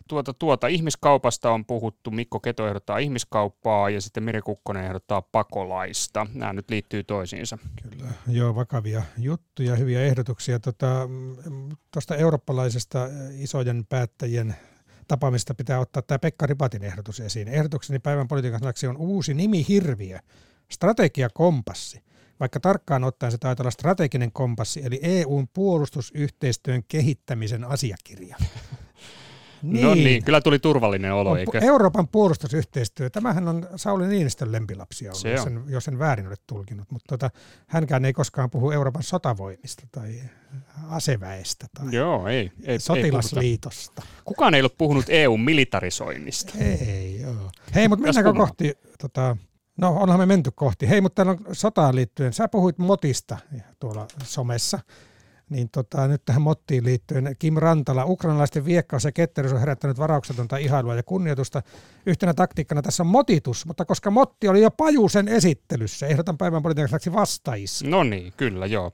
tuota, 0.09 0.33
tuota, 0.33 0.67
ihmiskaupasta 0.67 1.51
on 1.51 1.65
puhuttu, 1.65 2.11
Mikko 2.11 2.39
Keto 2.39 2.67
ehdottaa 2.67 2.97
ihmiskauppaa 2.97 3.89
ja 3.89 4.01
sitten 4.01 4.23
Miri 4.23 4.41
Kukkonen 4.41 4.85
ehdottaa 4.85 5.21
pakolaista. 5.21 6.27
Nämä 6.33 6.53
nyt 6.53 6.69
liittyy 6.69 7.03
toisiinsa. 7.03 7.57
Kyllä, 7.81 8.11
joo, 8.27 8.55
vakavia 8.55 9.03
juttuja, 9.17 9.75
hyviä 9.75 10.01
ehdotuksia. 10.01 10.59
Tuosta 10.59 11.07
tota, 11.91 12.15
eurooppalaisesta 12.15 13.07
isojen 13.39 13.85
päättäjien 13.89 14.55
tapaamista 15.07 15.55
pitää 15.55 15.79
ottaa 15.79 16.01
tämä 16.01 16.19
Pekka 16.19 16.45
Ripatin 16.45 16.83
ehdotus 16.83 17.19
esiin. 17.19 17.47
Ehdotukseni 17.47 17.99
päivän 17.99 18.27
politiikan 18.27 18.59
sanaksi 18.59 18.87
on 18.87 18.97
uusi 18.97 19.33
nimi 19.33 19.65
hirviö, 19.67 20.19
strategiakompassi. 20.71 22.03
Vaikka 22.39 22.59
tarkkaan 22.59 23.03
ottaen 23.03 23.31
se 23.31 23.37
taitaa 23.37 23.63
olla 23.63 23.71
strateginen 23.71 24.31
kompassi, 24.31 24.81
eli 24.85 24.99
EUn 25.01 25.47
puolustusyhteistyön 25.47 26.83
kehittämisen 26.87 27.63
asiakirja. 27.63 28.37
Niin. 29.61 29.85
No 29.85 29.95
niin, 29.95 30.23
kyllä 30.23 30.41
tuli 30.41 30.59
turvallinen 30.59 31.13
olo, 31.13 31.31
on 31.31 31.39
eikö? 31.39 31.59
Euroopan 31.59 32.07
puolustusyhteistyö, 32.07 33.09
tämähän 33.09 33.47
on 33.47 33.67
Sauli 33.75 34.07
Niinistön 34.07 34.51
lempilapsia 34.51 35.11
ollut, 35.11 35.25
jos 35.25 35.47
en, 35.47 35.63
jos 35.67 35.87
en 35.87 35.99
väärin 35.99 36.27
ole 36.27 36.35
tulkinut, 36.47 36.91
mutta 36.91 37.17
tota, 37.17 37.29
hänkään 37.67 38.05
ei 38.05 38.13
koskaan 38.13 38.49
puhu 38.49 38.71
Euroopan 38.71 39.03
sotavoimista 39.03 39.87
tai 39.91 40.21
aseväestä 40.89 41.67
tai 41.73 41.85
joo, 41.91 42.27
ei, 42.27 42.51
ei, 42.63 42.79
sotilasliitosta. 42.79 44.01
Ei 44.05 44.21
Kukaan 44.25 44.53
ei 44.53 44.61
ole 44.61 44.69
puhunut 44.77 45.05
EUn 45.09 45.41
militarisoinnista. 45.41 46.53
Ei, 46.59 47.21
joo. 47.21 47.51
Hei, 47.75 47.87
mutta 47.87 48.05
mennäänkö 48.05 48.33
kohti, 48.33 48.73
tota, 48.99 49.37
no 49.77 49.95
onhan 49.99 50.19
me 50.19 50.25
menty 50.25 50.51
kohti. 50.55 50.89
Hei, 50.89 51.01
mutta 51.01 51.15
täällä 51.15 51.31
on 51.31 51.55
sotaan 51.55 51.95
liittyen, 51.95 52.33
sä 52.33 52.47
puhuit 52.47 52.77
motista 52.77 53.37
tuolla 53.79 54.07
somessa 54.23 54.79
niin 55.49 55.69
tota, 55.69 56.07
nyt 56.07 56.21
tähän 56.25 56.41
mottiin 56.41 56.85
liittyen 56.85 57.35
Kim 57.39 57.55
Rantala, 57.57 58.05
ukrainalaisten 58.05 58.65
viekkaus 58.65 59.03
ja 59.03 59.11
ketteryys 59.11 59.53
on 59.53 59.59
herättänyt 59.59 59.99
varauksetonta 59.99 60.57
ihailua 60.57 60.95
ja 60.95 61.03
kunnioitusta. 61.03 61.61
Yhtenä 62.05 62.33
taktiikkana 62.33 62.81
tässä 62.81 63.03
on 63.03 63.07
motitus, 63.07 63.65
mutta 63.65 63.85
koska 63.85 64.11
motti 64.11 64.47
oli 64.47 64.61
jo 64.61 64.71
Pajusen 64.71 65.27
esittelyssä, 65.27 66.07
ehdotan 66.07 66.37
päivän 66.37 66.63
politiikaksi 66.63 67.13
vastaisi. 67.13 67.87
No 67.87 68.03
niin, 68.03 68.33
kyllä 68.37 68.65
joo. 68.65 68.91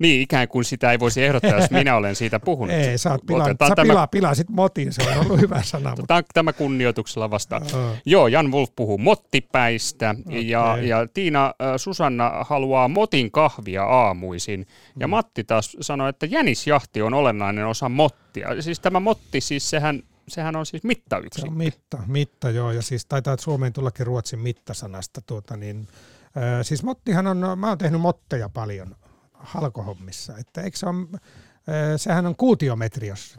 Niin, 0.00 0.22
ikään 0.22 0.48
kuin 0.48 0.64
sitä 0.64 0.92
ei 0.92 1.00
voisi 1.00 1.24
ehdottaa, 1.24 1.50
jos 1.50 1.70
minä 1.70 1.96
olen 1.96 2.16
siitä 2.16 2.40
puhunut. 2.40 2.76
Ei, 2.76 2.98
sä, 2.98 3.10
oot 3.10 3.26
pila, 3.26 3.44
sä 3.44 3.54
tämä... 3.54 3.82
pila, 3.82 4.06
pilasit 4.06 4.48
motin, 4.48 4.92
se 4.92 5.02
on 5.02 5.26
ollut 5.26 5.40
hyvä 5.40 5.62
sana. 5.62 5.94
Mutta... 5.96 6.22
Tämä 6.34 6.52
kunnioituksella 6.52 7.30
vastaan. 7.30 7.62
Uh. 7.62 7.96
Joo, 8.04 8.26
Jan 8.28 8.52
Wolf 8.52 8.70
puhuu 8.76 8.98
mottipäistä 8.98 10.14
okay. 10.26 10.40
ja, 10.40 10.78
ja 10.82 11.06
Tiina 11.14 11.46
äh, 11.46 11.72
Susanna 11.76 12.32
haluaa 12.48 12.88
motin 12.88 13.30
kahvia 13.30 13.84
aamuisin. 13.84 14.66
Ja 15.00 15.06
mm. 15.06 15.10
Matti 15.10 15.44
taas 15.44 15.76
sanoi, 15.80 16.08
että 16.10 16.26
jänisjahti 16.26 17.02
on 17.02 17.14
olennainen 17.14 17.66
osa 17.66 17.88
mottia. 17.88 18.62
Siis 18.62 18.80
tämä 18.80 19.00
motti, 19.00 19.40
siis 19.40 19.70
sehän 19.70 20.02
sehän 20.28 20.56
on 20.56 20.66
siis 20.66 20.84
mittayksikkö. 20.84 21.40
Se 21.40 21.46
on 21.46 21.58
mitta, 21.58 21.98
mitta 22.06 22.50
joo, 22.50 22.72
ja 22.72 22.82
siis 22.82 23.06
taitaa 23.06 23.36
Suomeen 23.40 23.72
tullakin 23.72 24.06
ruotsin 24.06 24.38
mittasanasta. 24.38 25.20
Tuota, 25.26 25.56
niin, 25.56 25.88
äh, 26.36 26.42
siis 26.62 26.82
mottihan 26.82 27.26
on, 27.26 27.58
mä 27.58 27.68
oon 27.68 27.78
tehnyt 27.78 28.00
motteja 28.00 28.48
paljon 28.48 28.96
halkohommissa. 29.42 30.38
Että 30.38 30.62
eikö 30.62 30.76
se 30.76 30.86
on, 30.86 31.08
sehän 31.96 32.26
on 32.26 32.36
kuutiometri, 32.36 33.08
jos 33.08 33.38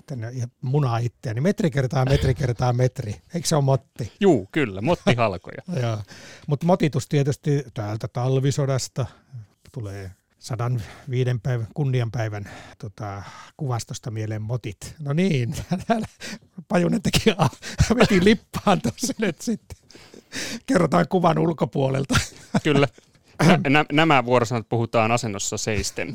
munaa 0.61 0.97
itseä, 0.97 1.33
niin 1.33 1.43
metri 1.43 1.71
kertaa 1.71 2.05
metri 2.05 2.33
kertaa 2.33 2.73
metri. 2.73 3.21
Eikö 3.33 3.47
se 3.47 3.55
ole 3.55 3.63
motti? 3.63 4.11
Juu, 4.19 4.49
kyllä, 4.51 4.81
motti 4.81 5.15
halkoja. 5.15 5.61
Mutta 6.47 6.65
motitus 6.65 7.07
tietysti 7.07 7.63
täältä 7.73 8.07
talvisodasta 8.07 9.05
tulee 9.71 10.11
sadan 10.39 10.81
viiden 11.09 11.41
päivän, 11.41 11.67
kunnianpäivän 11.73 12.49
tota, 12.77 13.23
kuvastosta 13.57 14.11
mieleen 14.11 14.41
motit. 14.41 14.95
No 14.99 15.13
niin, 15.13 15.55
Pajunen 16.67 17.01
teki, 17.01 17.29
veti 17.95 18.23
lippaan 18.23 18.81
tuossa 18.81 19.13
nyt 19.17 19.41
sitten. 19.41 19.77
Kerrotaan 20.65 21.07
kuvan 21.07 21.39
ulkopuolelta. 21.39 22.15
Kyllä. 22.63 22.87
Nä, 23.69 23.85
nämä 23.91 24.25
vuorosanat 24.25 24.69
puhutaan 24.69 25.11
asennossa 25.11 25.57
seisten. 25.57 26.13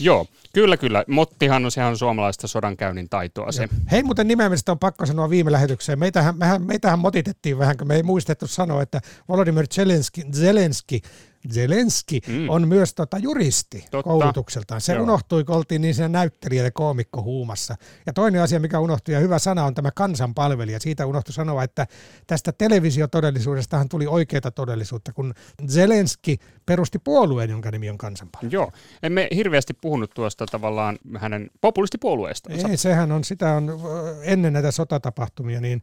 Joo, 0.00 0.26
kyllä 0.54 0.76
kyllä. 0.76 1.04
Mottihan 1.08 1.64
on, 1.64 1.70
sehän 1.70 1.90
on 1.90 1.98
suomalaista 1.98 2.46
sodankäynnin 2.46 3.08
taitoa 3.08 3.52
se. 3.52 3.68
Hei 3.90 4.02
muuten 4.02 4.28
nimeämistä 4.28 4.72
on 4.72 4.78
pakko 4.78 5.06
sanoa 5.06 5.30
viime 5.30 5.52
lähetykseen. 5.52 5.98
Meitähän, 5.98 6.38
mehän, 6.38 6.62
meitähän 6.62 6.98
motitettiin 6.98 7.58
vähän, 7.58 7.76
kun 7.76 7.88
me 7.88 7.96
ei 7.96 8.02
muistettu 8.02 8.46
sanoa, 8.46 8.82
että 8.82 9.00
Volodymyr 9.28 9.66
Zelenski, 9.66 10.22
Zelenski 10.32 11.02
Zelenski 11.50 12.20
mm. 12.26 12.48
on 12.48 12.68
myös 12.68 12.94
tota 12.94 13.18
juristi 13.18 13.84
Totta. 13.90 14.02
koulutukseltaan. 14.02 14.80
Se 14.80 14.92
Joo. 14.92 15.02
unohtui, 15.02 15.44
kun 15.44 15.56
oltiin 15.56 15.82
niin 15.82 15.94
siinä 15.94 16.08
näyttelijä 16.08 16.64
ja 16.64 16.70
koomikko 16.70 17.22
huumassa. 17.22 17.76
Ja 18.06 18.12
toinen 18.12 18.42
asia, 18.42 18.60
mikä 18.60 18.78
unohtui, 18.78 19.14
ja 19.14 19.20
hyvä 19.20 19.38
sana 19.38 19.64
on 19.64 19.74
tämä 19.74 19.90
kansanpalvelija. 19.90 20.80
Siitä 20.80 21.06
unohtui 21.06 21.32
sanoa, 21.32 21.62
että 21.62 21.86
tästä 22.26 22.52
televisiotodellisuudestahan 22.52 23.88
tuli 23.88 24.06
oikeaa 24.06 24.50
todellisuutta, 24.54 25.12
kun 25.12 25.34
Zelenski 25.68 26.38
perusti 26.66 26.98
puolueen, 26.98 27.50
jonka 27.50 27.70
nimi 27.70 27.90
on 27.90 27.98
kansanpalvelija. 27.98 28.54
Joo, 28.54 28.72
emme 29.02 29.28
hirveästi 29.34 29.74
puhunut 29.82 30.10
tuosta 30.14 30.46
tavallaan 30.46 30.98
hänen 31.18 31.50
populistipuolueesta. 31.60 32.50
Ei, 32.52 32.76
sehän 32.76 33.12
on, 33.12 33.24
sitä 33.24 33.52
on 33.54 33.80
ennen 34.22 34.52
näitä 34.52 34.70
sotatapahtumia, 34.70 35.60
niin 35.60 35.82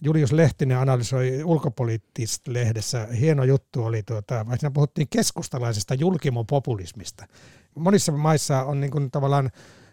Julius 0.00 0.32
Lehtinen 0.32 0.78
analysoi 0.78 1.44
ulkopoliittista 1.44 2.52
lehdessä. 2.52 3.08
Hieno 3.20 3.44
juttu 3.44 3.84
oli, 3.84 4.02
tuota, 4.02 4.46
siinä 4.56 4.70
puhuttiin 4.70 5.08
keskustalaisesta 5.10 5.94
julkimopopulismista. 5.94 7.26
Monissa 7.74 8.12
maissa 8.12 8.64
on 8.64 8.80
niin 8.80 8.90
kuin 8.90 9.10
tavallaan 9.10 9.50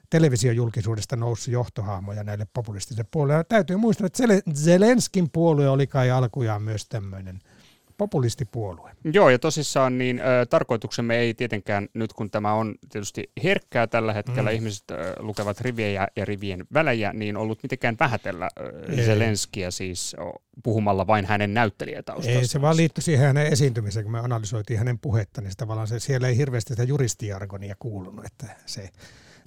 televisiojulkisuudesta 0.09 1.15
noussut 1.15 1.53
johtohahmoja 1.53 2.23
näille 2.23 2.47
populistisille 2.53 3.07
puolueille. 3.11 3.43
Täytyy 3.43 3.77
muistaa, 3.77 4.07
että 4.07 4.23
Zelenskin 4.53 5.29
puolue 5.33 5.69
oli 5.69 5.87
kai 5.87 6.11
alkujaan 6.11 6.61
myös 6.61 6.85
tämmöinen– 6.89 7.39
populistipuolue. 7.97 8.91
Joo, 9.03 9.29
ja 9.29 9.39
tosissaan 9.39 9.97
niin 9.97 10.19
ö, 10.19 10.45
tarkoituksemme 10.45 11.17
ei 11.17 11.33
tietenkään, 11.33 11.87
nyt 11.93 12.13
kun 12.13 12.31
tämä 12.31 12.53
on 12.53 12.75
tietysti 12.89 13.31
herkkää 13.43 13.87
tällä 13.87 14.13
hetkellä, 14.13 14.49
mm. 14.49 14.55
ihmiset 14.55 14.91
ö, 14.91 15.15
lukevat 15.19 15.61
rivejä 15.61 16.07
ja 16.15 16.25
rivien 16.25 16.65
välejä, 16.73 17.13
niin 17.13 17.37
ollut 17.37 17.63
mitenkään 17.63 17.97
vähätellä 17.99 18.49
ö, 18.59 18.95
Zelenskiä 19.05 19.71
siis 19.71 20.15
o, 20.19 20.41
puhumalla 20.63 21.07
vain 21.07 21.25
hänen 21.25 21.53
näyttelijätaustastaan. 21.53 22.41
Ei, 22.41 22.47
se 22.47 22.61
vaan 22.61 22.77
liittyi 22.77 23.01
siihen 23.01 23.27
hänen 23.27 23.47
esiintymiseen, 23.47 24.03
kun 24.03 24.11
me 24.11 24.19
analysoitiin 24.19 24.79
hänen 24.79 24.99
puhetta, 24.99 25.41
niin 25.41 25.51
se 25.51 25.57
tavallaan 25.57 25.87
se, 25.87 25.99
siellä 25.99 26.27
ei 26.27 26.37
hirveästi 26.37 26.73
sitä 26.73 26.83
juristiargonia 26.83 27.75
kuulunut, 27.79 28.25
että 28.25 28.45
se 28.65 28.89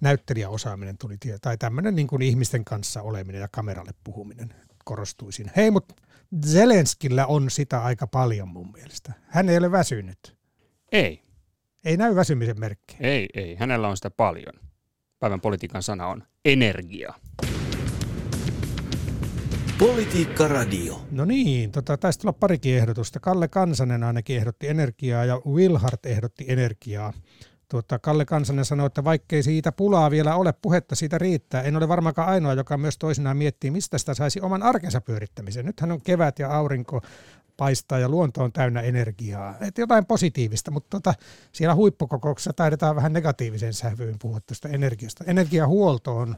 näyttelijäosaaminen 0.01 0.99
tuli, 0.99 1.17
tai 1.41 1.59
tämmöinen 1.59 1.95
niin 1.95 2.07
kuin 2.07 2.23
ihmisten 2.23 2.65
kanssa 2.65 3.03
oleminen 3.03 3.41
ja 3.41 3.49
kameralle 3.53 3.93
puhuminen 4.05 4.55
korostui 4.85 5.33
siinä. 5.33 5.53
Hei, 5.57 5.71
mutta 5.71 5.95
Zelenskillä 6.47 7.27
on 7.27 7.51
sitä 7.51 7.83
aika 7.83 8.07
paljon 8.07 8.49
mun 8.49 8.73
mielestä. 8.73 9.13
Hän 9.27 9.49
ei 9.49 9.59
ole 9.59 9.73
väsynyt. 9.73 10.37
Ei. 10.93 11.23
Ei 11.85 11.97
näy 11.97 12.15
väsymisen 12.15 12.61
merkki. 12.61 12.97
Ei, 13.01 13.29
ei. 13.35 13.57
Hänellä 13.57 13.89
on 13.89 13.97
sitä 13.97 14.11
paljon. 14.11 14.55
Päivän 15.19 15.41
politiikan 15.41 15.83
sana 15.83 16.07
on 16.07 16.23
energia. 16.45 17.15
Politiikka 19.79 20.49
Radio. 20.49 21.07
No 21.11 21.25
niin, 21.25 21.73
tota, 21.73 21.97
taisi 21.97 22.19
tulla 22.19 22.33
parikin 22.33 22.75
ehdotusta. 22.75 23.21
Kalle 23.21 23.49
Kansanen 23.49 24.05
ainakin 24.05 24.37
ehdotti 24.37 24.69
energiaa 24.69 25.25
ja 25.25 25.41
Wilhart 25.47 26.07
ehdotti 26.07 26.45
energiaa. 26.49 27.13
Tuota, 27.69 27.99
Kalle 27.99 28.25
Kansanen 28.25 28.65
sanoi, 28.65 28.87
että 28.87 29.05
vaikkei 29.05 29.43
siitä 29.43 29.73
pulaa 29.73 30.11
vielä 30.11 30.37
ole, 30.37 30.55
puhetta 30.63 30.95
siitä 30.95 31.19
riittää. 31.19 31.63
En 31.63 31.77
ole 31.77 31.89
varmaankaan 31.89 32.29
ainoa, 32.29 32.55
joka 32.55 32.77
myös 32.77 32.99
toisinaan 32.99 33.37
miettii, 33.37 33.71
mistä 33.71 33.99
sitä 33.99 34.15
saisi 34.15 34.41
oman 34.41 34.63
arkensa 34.63 35.01
pyörittämisen. 35.01 35.67
Nythän 35.67 35.93
on 35.93 36.01
kevät 36.01 36.39
ja 36.39 36.57
aurinko 36.57 37.03
paistaa 37.57 37.99
ja 37.99 38.09
luonto 38.09 38.45
on 38.45 38.53
täynnä 38.53 38.81
energiaa. 38.81 39.55
Et 39.61 39.79
jotain 39.79 40.07
positiivista, 40.07 40.71
mutta 40.71 40.89
tota, 40.91 41.15
siellä 41.53 41.75
huippukokouksessa 41.75 42.53
taidetaan 42.53 42.97
vähän 42.97 43.13
negatiivisen 43.13 43.75
sävyyn 43.75 44.17
puhua 44.19 44.41
tästä 44.47 44.69
energiasta. 44.69 45.25
Energiahuolto 45.27 46.17
on 46.17 46.37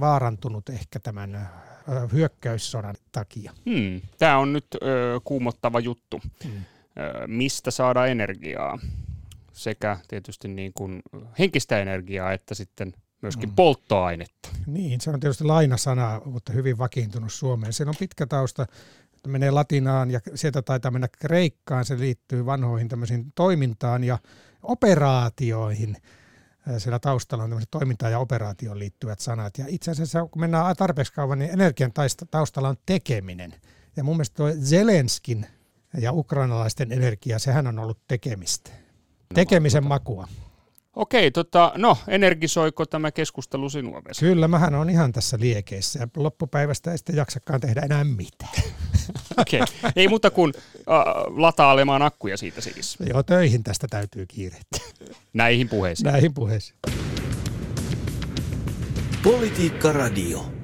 vaarantunut 0.00 0.68
ehkä 0.68 1.00
tämän 1.00 1.48
hyökkäyssodan 2.12 2.94
takia. 3.12 3.52
Hmm. 3.70 4.00
Tämä 4.18 4.38
on 4.38 4.52
nyt 4.52 4.66
ö, 4.74 5.20
kuumottava 5.24 5.80
juttu. 5.80 6.20
Hmm. 6.44 6.52
Ö, 6.54 7.26
mistä 7.26 7.70
saada 7.70 8.06
energiaa? 8.06 8.78
Sekä 9.58 9.98
tietysti 10.08 10.48
niin 10.48 10.72
kuin 10.74 11.02
henkistä 11.38 11.78
energiaa 11.78 12.32
että 12.32 12.54
sitten 12.54 12.92
myöskin 13.22 13.48
hmm. 13.48 13.56
polttoainetta. 13.56 14.48
Niin, 14.66 15.00
se 15.00 15.10
on 15.10 15.20
tietysti 15.20 15.44
lainasana, 15.44 16.20
mutta 16.24 16.52
hyvin 16.52 16.78
vakiintunut 16.78 17.32
Suomeen. 17.32 17.72
Siellä 17.72 17.90
on 17.90 17.96
pitkä 17.98 18.26
tausta, 18.26 18.66
että 19.16 19.28
menee 19.28 19.50
latinaan 19.50 20.10
ja 20.10 20.20
sieltä 20.34 20.62
taitaa 20.62 20.90
mennä 20.90 21.08
kreikkaan. 21.18 21.84
Se 21.84 21.98
liittyy 21.98 22.46
vanhoihin 22.46 22.88
tämmöisiin 22.88 23.32
toimintaan 23.34 24.04
ja 24.04 24.18
operaatioihin– 24.62 25.96
siellä 26.78 26.98
taustalla 26.98 27.44
on 27.44 27.50
tämmöiset 27.50 27.70
toimintaan 27.70 28.12
ja 28.12 28.18
operaatioon 28.18 28.78
liittyvät 28.78 29.20
sanat. 29.20 29.58
Ja 29.58 29.64
itse 29.68 29.90
asiassa, 29.90 30.26
kun 30.26 30.40
mennään 30.40 30.76
tarpeeksi 30.76 31.12
kauan, 31.12 31.38
niin 31.38 31.50
energian 31.50 31.92
taustalla 32.30 32.68
on 32.68 32.76
tekeminen. 32.86 33.54
Ja 33.96 34.04
mun 34.04 34.16
mielestä 34.16 34.36
tuo 34.36 34.52
Zelenskin 34.64 35.46
ja 36.00 36.12
ukrainalaisten 36.12 36.92
energia, 36.92 37.38
sehän 37.38 37.66
on 37.66 37.78
ollut 37.78 37.98
tekemistä. 38.08 38.70
Tekemisen 39.34 39.86
makua. 39.86 40.28
Okei, 40.96 41.30
tota, 41.30 41.72
no 41.76 41.98
energisoiko 42.08 42.86
tämä 42.86 43.10
keskustelu 43.12 43.70
sinua, 43.70 44.02
Vesa? 44.04 44.20
Kyllä, 44.20 44.48
mähän 44.48 44.74
on 44.74 44.90
ihan 44.90 45.12
tässä 45.12 45.36
liekeissä 45.40 45.98
ja 45.98 46.08
loppupäivästä 46.16 46.92
ei 46.92 46.98
sitten 46.98 47.16
jaksakaan 47.16 47.60
tehdä 47.60 47.80
enää 47.80 48.04
mitään. 48.04 48.52
Okei, 49.36 49.60
okay. 49.60 49.92
ei 49.96 50.08
muuta 50.08 50.30
kuin 50.30 50.52
uh, 50.56 51.38
latailemaan 51.38 52.02
akkuja 52.02 52.36
siitä 52.36 52.60
siis. 52.60 52.96
Joo, 53.08 53.22
töihin 53.22 53.62
tästä 53.62 53.86
täytyy 53.90 54.26
kiirehtiä. 54.26 54.80
Näihin 55.32 55.68
puheisiin. 55.68 56.04
Näihin 56.04 56.34
puheisiin. 56.34 56.78
Politiikka 59.22 59.92
Radio. 59.92 60.57